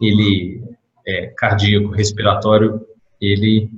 [0.00, 0.62] ele
[1.06, 2.84] é, cardíaco, respiratório,
[3.20, 3.70] ele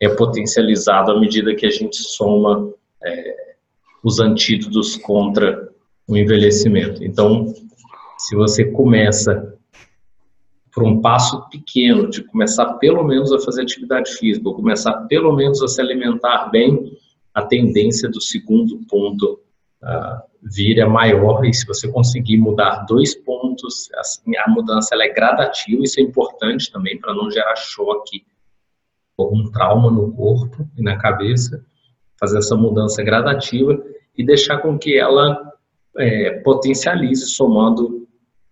[0.00, 2.72] é potencializado à medida que a gente soma
[3.04, 3.54] é,
[4.02, 5.68] os antídotos contra
[6.08, 7.04] o envelhecimento.
[7.04, 7.54] Então,
[8.18, 9.54] se você começa
[10.72, 15.34] por um passo pequeno, de começar pelo menos a fazer atividade física, ou começar pelo
[15.34, 16.92] menos a se alimentar bem,
[17.34, 19.40] a tendência do segundo ponto
[19.82, 21.44] uh, vira maior.
[21.44, 26.70] E se você conseguir mudar dois pontos, assim, a mudança é gradativa, isso é importante
[26.70, 28.24] também para não gerar choque
[29.16, 31.62] ou um trauma no corpo e na cabeça,
[32.18, 33.82] fazer essa mudança gradativa
[34.16, 35.52] e deixar com que ela
[35.98, 38.08] é, potencialize somando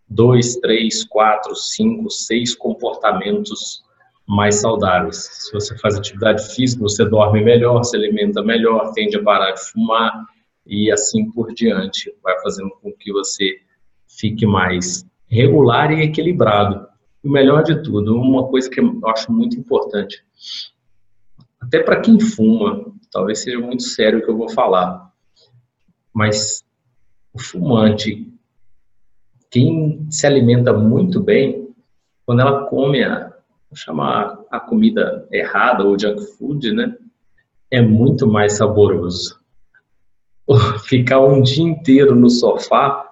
[0.09, 3.83] dois, três, quatro, cinco, seis comportamentos
[4.27, 5.17] mais saudáveis.
[5.17, 9.61] Se você faz atividade física, você dorme melhor, se alimenta melhor, tende a parar de
[9.71, 10.27] fumar,
[10.67, 12.15] e assim por diante.
[12.23, 13.59] Vai fazendo com que você
[14.07, 16.87] fique mais regular e equilibrado.
[17.25, 20.23] E o melhor de tudo, uma coisa que eu acho muito importante,
[21.61, 25.11] até para quem fuma, talvez seja muito sério o que eu vou falar,
[26.13, 26.65] mas
[27.33, 28.33] o fumante,
[29.51, 31.69] quem se alimenta muito bem,
[32.27, 33.33] quando ela come a,
[33.75, 36.97] chamar a comida errada ou junk food, né,
[37.71, 39.39] é muito mais saboroso.
[40.87, 43.05] ficar um dia inteiro no sofá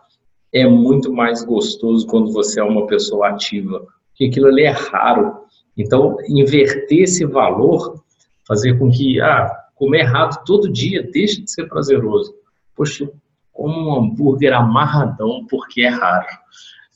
[0.53, 5.45] é muito mais gostoso quando você é uma pessoa ativa, porque aquilo ali é raro.
[5.77, 8.03] Então, inverter esse valor,
[8.47, 12.35] fazer com que, ah, comer errado todo dia deixe de ser prazeroso.
[12.75, 13.11] Poxa,
[13.57, 16.27] como um hambúrguer amarradão porque é raro.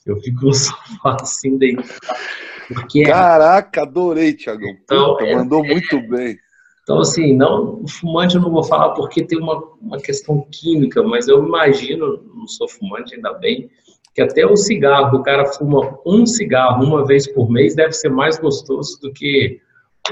[0.06, 1.88] Eu fico no sofá assim deitado.
[2.68, 4.70] Porque é Caraca, adorei, Tiagão.
[4.84, 6.38] Então, é, mandou é, muito bem.
[6.82, 11.28] Então, assim, não, fumante eu não vou falar porque tem uma, uma questão química, mas
[11.28, 13.70] eu imagino, não sou fumante ainda bem,
[14.14, 18.08] que até o cigarro, o cara fuma um cigarro uma vez por mês, deve ser
[18.08, 19.60] mais gostoso do que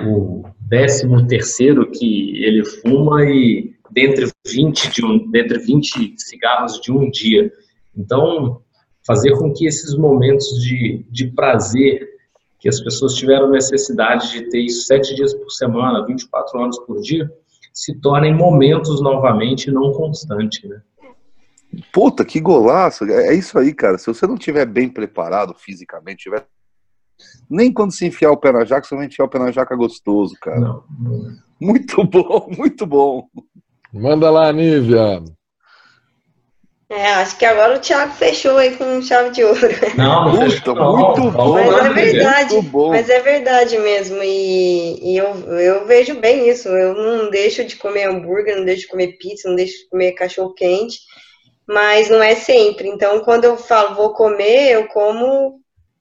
[0.00, 6.92] o décimo terceiro que ele fuma e dentre 20, de um, dentre 20 cigarros de
[6.92, 7.52] um dia.
[7.96, 8.62] Então,
[9.06, 12.08] fazer com que esses momentos de, de prazer
[12.58, 17.00] que as pessoas tiveram necessidade de ter isso sete dias por semana, 24 horas por
[17.00, 17.31] dia,
[17.73, 20.83] se tornem momentos novamente, não constante, né?
[21.92, 23.04] Puta, que golaço!
[23.04, 23.98] É, é isso aí, cara.
[23.98, 26.44] Se você não tiver bem preparado fisicamente, tiver
[27.48, 29.75] nem quando se enfiar o pé na jaca, você vai enfiar o pé na jaca
[29.75, 30.60] gostoso, cara.
[30.60, 31.37] Não, não.
[31.60, 33.29] Muito bom, muito bom.
[33.92, 35.22] Manda lá, Nívia.
[36.90, 39.60] É, acho que agora o Thiago fechou aí com chave de ouro.
[39.94, 40.32] Não, não.
[40.32, 41.52] muito bom.
[41.52, 42.54] Mas é verdade,
[42.88, 44.22] mas é verdade mesmo.
[44.22, 46.68] E, e eu, eu vejo bem isso.
[46.68, 50.12] Eu não deixo de comer hambúrguer, não deixo de comer pizza, não deixo de comer
[50.12, 50.98] cachorro quente.
[51.66, 52.88] Mas não é sempre.
[52.88, 55.60] Então, quando eu falo vou comer, eu como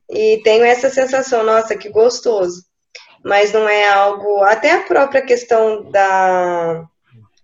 [0.09, 2.63] e tenho essa sensação, nossa, que gostoso.
[3.25, 4.41] Mas não é algo.
[4.43, 6.87] Até a própria questão da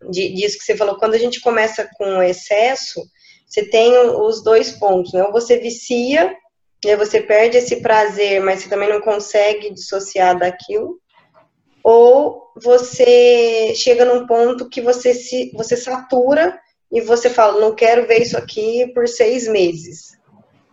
[0.10, 3.02] de, disso que você falou, quando a gente começa com excesso,
[3.48, 5.24] você tem os dois pontos, né?
[5.24, 6.36] Ou você vicia,
[6.84, 11.00] e aí você perde esse prazer, mas você também não consegue dissociar daquilo,
[11.84, 16.58] ou você chega num ponto que você se você satura
[16.92, 20.14] e você fala, não quero ver isso aqui por seis meses.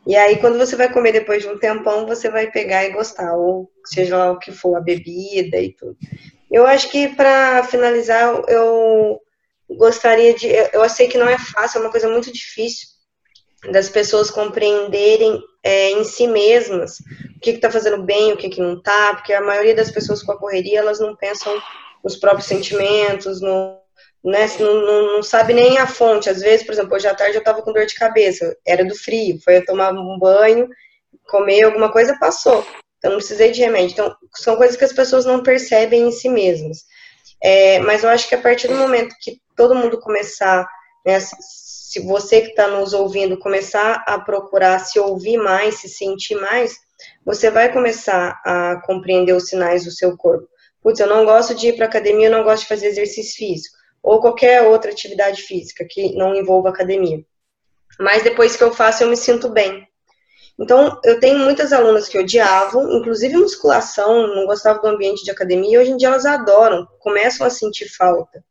[0.06, 3.36] E aí, quando você vai comer depois de um tempão, você vai pegar e gostar,
[3.36, 5.96] ou seja lá o que for, a bebida e tudo.
[6.50, 9.20] Eu acho que, para finalizar, eu
[9.68, 10.48] gostaria de.
[10.72, 12.88] Eu sei que não é fácil, é uma coisa muito difícil
[13.70, 16.98] das pessoas compreenderem é, em si mesmas
[17.36, 20.22] o que está fazendo bem, o que, que não está, porque a maioria das pessoas
[20.22, 21.60] com a correria, elas não pensam
[22.02, 23.78] nos próprios sentimentos, no,
[24.24, 26.30] né, não, não, não, sabe nem a fonte.
[26.30, 28.94] Às vezes, por exemplo, hoje à tarde eu estava com dor de cabeça, era do
[28.94, 30.68] frio, foi eu tomar um banho,
[31.26, 32.64] comer alguma coisa, passou.
[33.00, 33.92] Então, não precisei de remédio.
[33.94, 36.84] Então, são coisas que as pessoas não percebem em si mesmas.
[37.42, 40.68] É, mas eu acho que a partir do momento que todo mundo começar,
[41.04, 46.34] né, se você que está nos ouvindo começar a procurar se ouvir mais, se sentir
[46.34, 46.76] mais,
[47.24, 50.46] você vai começar a compreender os sinais do seu corpo.
[50.82, 53.80] Putz, eu não gosto de ir para academia, eu não gosto de fazer exercício físico
[54.02, 57.24] ou qualquer outra atividade física que não envolva academia.
[57.98, 59.86] Mas depois que eu faço, eu me sinto bem.
[60.60, 65.76] Então, eu tenho muitas alunas que odiavam, inclusive musculação, não gostavam do ambiente de academia,
[65.76, 68.44] e hoje em dia elas adoram, começam a sentir falta.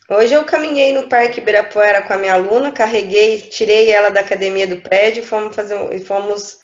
[0.09, 4.67] Hoje eu caminhei no Parque Ibirapuera com a minha aluna, carreguei, tirei ela da academia
[4.67, 6.59] do prédio e fomos, fazer, fomos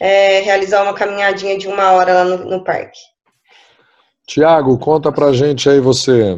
[0.00, 2.98] é, realizar uma caminhadinha de uma hora lá no, no parque.
[4.26, 6.36] Tiago, conta pra gente aí você.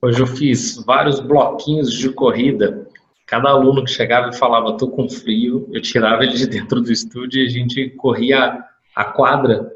[0.00, 2.86] Hoje eu fiz vários bloquinhos de corrida.
[3.26, 6.92] Cada aluno que chegava e falava, tô com frio, eu tirava ele de dentro do
[6.92, 8.62] estúdio e a gente corria
[8.94, 9.72] a quadra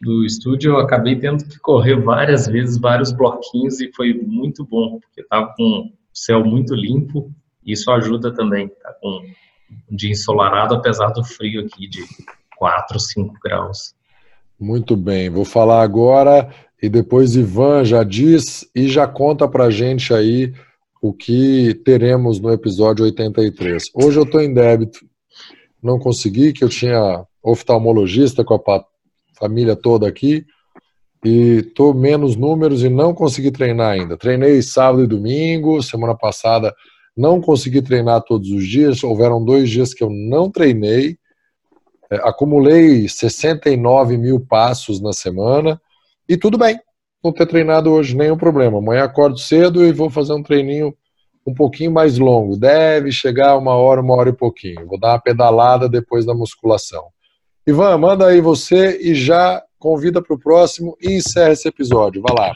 [0.00, 0.72] do estúdio.
[0.72, 5.52] Eu acabei tendo que correr várias vezes, vários bloquinhos e foi muito bom, porque estava
[5.56, 7.30] com o céu muito limpo.
[7.64, 9.22] E isso ajuda também, tá com
[9.90, 12.04] um dia ensolarado, apesar do frio aqui de
[12.56, 13.94] 4, 5 graus.
[14.58, 16.48] Muito bem, vou falar agora
[16.84, 20.52] e depois Ivan já diz e já conta para gente aí
[21.00, 23.84] o que teremos no episódio 83.
[23.94, 24.98] Hoje eu estou em débito,
[25.82, 28.84] não consegui, que eu tinha oftalmologista com a
[29.38, 30.44] família toda aqui,
[31.24, 34.18] e estou menos números e não consegui treinar ainda.
[34.18, 36.70] Treinei sábado e domingo, semana passada
[37.16, 41.16] não consegui treinar todos os dias, houveram dois dias que eu não treinei,
[42.10, 45.80] é, acumulei 69 mil passos na semana,
[46.28, 46.78] e tudo bem,
[47.22, 48.78] não ter treinado hoje, nenhum problema.
[48.78, 50.94] Amanhã acordo cedo e vou fazer um treininho
[51.46, 52.56] um pouquinho mais longo.
[52.56, 54.86] Deve chegar uma hora, uma hora e pouquinho.
[54.86, 57.04] Vou dar uma pedalada depois da musculação.
[57.66, 62.22] Ivan, manda aí você e já convida para o próximo e encerra esse episódio.
[62.22, 62.54] Vai lá.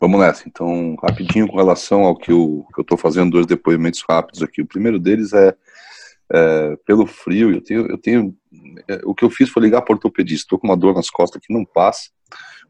[0.00, 0.48] Vamos nessa.
[0.48, 4.62] Então, rapidinho com relação ao que eu estou fazendo, dois depoimentos rápidos aqui.
[4.62, 5.54] O primeiro deles é,
[6.32, 7.52] é pelo frio.
[7.52, 8.34] Eu tenho, eu tenho,
[8.88, 10.44] é, o que eu fiz foi ligar para ortopedista.
[10.44, 12.10] Estou com uma dor nas costas que não passa,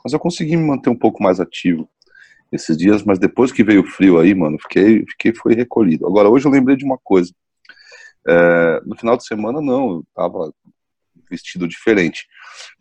[0.05, 1.89] mas eu consegui me manter um pouco mais ativo
[2.53, 3.03] esses dias.
[3.03, 6.07] Mas depois que veio o frio aí, mano, fiquei, fiquei foi recolhido.
[6.07, 7.33] Agora, hoje eu lembrei de uma coisa.
[8.27, 10.53] É, no final de semana, não, eu estava
[11.31, 12.27] vestido diferente.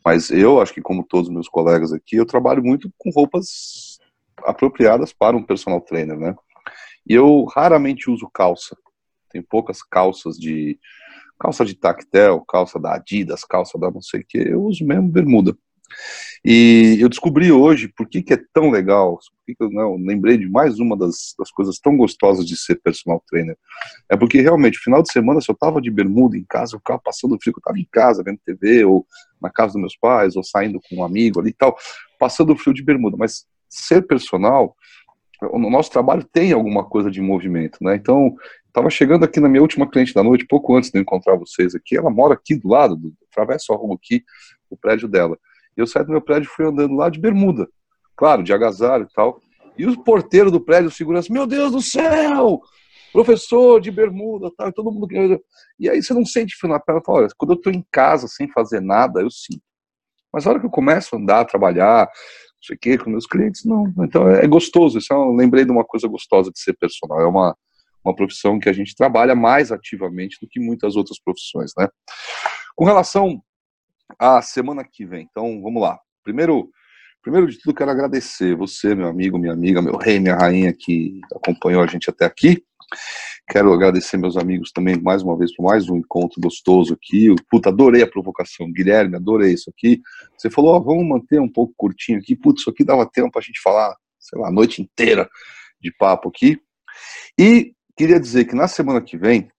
[0.05, 3.99] Mas eu, acho que como todos os meus colegas aqui, eu trabalho muito com roupas
[4.43, 6.35] apropriadas para um personal trainer, né?
[7.07, 8.75] E eu raramente uso calça.
[9.29, 10.79] Tem poucas calças de
[11.39, 14.37] calça de tactel, calça da Adidas, calça da não sei o que.
[14.37, 15.57] Eu uso mesmo bermuda.
[16.45, 19.95] E eu descobri hoje por que, que é tão legal, por que, que eu não
[19.95, 23.57] lembrei de mais uma das, das, coisas tão gostosas de ser personal trainer.
[24.09, 26.99] É porque realmente, final de semana, se eu tava de bermuda em casa, eu ficava
[26.99, 29.05] passando frio, eu tava em casa vendo TV, ou
[29.41, 31.77] na casa dos meus pais, ou saindo com um amigo ali e tal,
[32.19, 33.15] passando frio de bermuda.
[33.17, 34.75] Mas ser personal,
[35.51, 37.95] o nosso trabalho tem alguma coisa de movimento, né?
[37.95, 38.35] Então,
[38.67, 41.75] estava chegando aqui na minha última cliente da noite, pouco antes de eu encontrar vocês
[41.75, 41.97] aqui.
[41.97, 44.23] Ela mora aqui do lado, do, atravessa a rua aqui,
[44.69, 45.37] o prédio dela.
[45.75, 47.67] Eu saí do meu prédio e fui andando lá de bermuda,
[48.15, 49.39] claro, de agasalho e tal.
[49.77, 52.61] E o porteiro do prédio, o segurança, meu Deus do céu!
[53.11, 55.07] Professor de bermuda, tal, todo mundo.
[55.79, 57.01] E aí você não sente frio na perna.
[57.05, 59.61] Fala, olha, quando eu estou em casa sem fazer nada, eu sinto.
[60.31, 62.09] Mas a hora que eu começo a andar, a trabalhar,
[62.63, 63.93] sei o quê, com meus clientes, não.
[63.99, 67.19] Então é, é gostoso, isso é eu lembrei de uma coisa gostosa de ser personal,
[67.19, 67.55] é uma,
[68.03, 71.87] uma profissão que a gente trabalha mais ativamente do que muitas outras profissões, né?
[72.75, 73.41] Com relação
[74.19, 75.99] à semana que vem, então vamos lá.
[76.23, 76.69] Primeiro,
[77.21, 81.19] primeiro de tudo, quero agradecer você, meu amigo, minha amiga, meu rei, minha rainha que
[81.35, 82.63] acompanhou a gente até aqui.
[83.49, 87.33] Quero agradecer meus amigos também mais uma vez por mais um encontro gostoso aqui.
[87.49, 88.71] Puta, adorei a provocação.
[88.71, 90.01] Guilherme, adorei isso aqui.
[90.37, 92.35] Você falou, vamos manter um pouco curtinho aqui.
[92.35, 95.29] Putz, isso aqui dava tempo pra gente falar, sei lá, a noite inteira
[95.81, 96.57] de papo aqui.
[97.37, 99.49] E queria dizer que na semana que vem,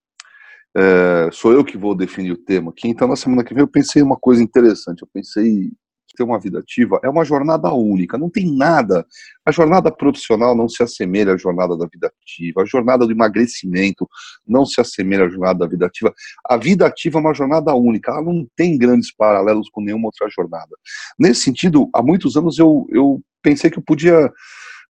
[0.76, 2.88] é, sou eu que vou definir o tema aqui.
[2.88, 5.02] Então, na semana que vem, eu pensei uma coisa interessante.
[5.02, 5.70] Eu pensei
[6.14, 9.04] ter uma vida ativa é uma jornada única, não tem nada.
[9.44, 14.08] A jornada profissional não se assemelha à jornada da vida ativa, a jornada do emagrecimento
[14.46, 16.14] não se assemelha à jornada da vida ativa.
[16.48, 20.28] A vida ativa é uma jornada única, ela não tem grandes paralelos com nenhuma outra
[20.30, 20.76] jornada.
[21.18, 24.32] Nesse sentido, há muitos anos eu, eu pensei que eu podia,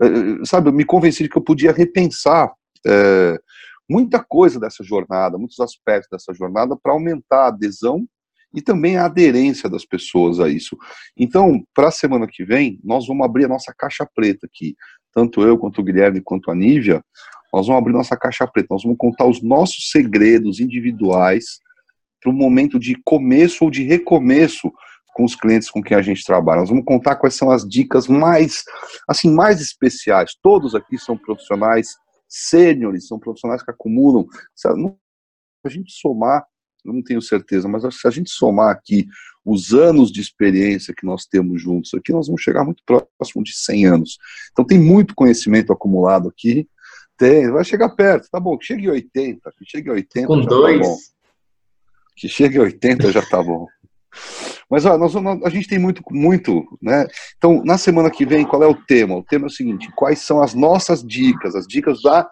[0.02, 2.52] eh, eh, sabe, eu me convenci de que eu podia repensar.
[2.86, 3.40] É,
[3.88, 8.06] muita coisa dessa jornada, muitos aspectos dessa jornada para aumentar a adesão
[8.54, 10.76] e também a aderência das pessoas a isso.
[11.16, 14.76] Então, para a semana que vem, nós vamos abrir a nossa caixa preta aqui.
[15.12, 17.04] Tanto eu, quanto o Guilherme, quanto a Nívia,
[17.52, 18.68] nós vamos abrir nossa caixa preta.
[18.70, 21.58] Nós vamos contar os nossos segredos individuais
[22.22, 24.72] para o momento de começo ou de recomeço
[25.14, 26.60] com os clientes com quem a gente trabalha.
[26.60, 28.62] Nós vamos contar quais são as dicas mais,
[29.08, 30.32] assim, mais especiais.
[30.42, 31.96] Todos aqui são profissionais
[32.28, 34.26] sêniores, são profissionais que acumulam.
[34.54, 36.46] Se a gente somar
[36.84, 39.06] eu não tenho certeza, mas se a gente somar aqui
[39.44, 43.56] os anos de experiência que nós temos juntos aqui, nós vamos chegar muito próximo de
[43.56, 44.18] 100 anos.
[44.52, 46.68] Então tem muito conhecimento acumulado aqui,
[47.16, 50.42] tem, vai chegar perto, tá bom, que chegue a 80, que chegue a 80 Com
[50.42, 50.80] já tá dois.
[50.80, 50.96] tá bom.
[52.16, 53.66] Que chegue a 80 já tá bom.
[54.70, 57.06] Mas ó, nós, a gente tem muito, muito, né?
[57.36, 59.16] Então, na semana que vem, qual é o tema?
[59.16, 62.28] O tema é o seguinte: quais são as nossas dicas, as dicas da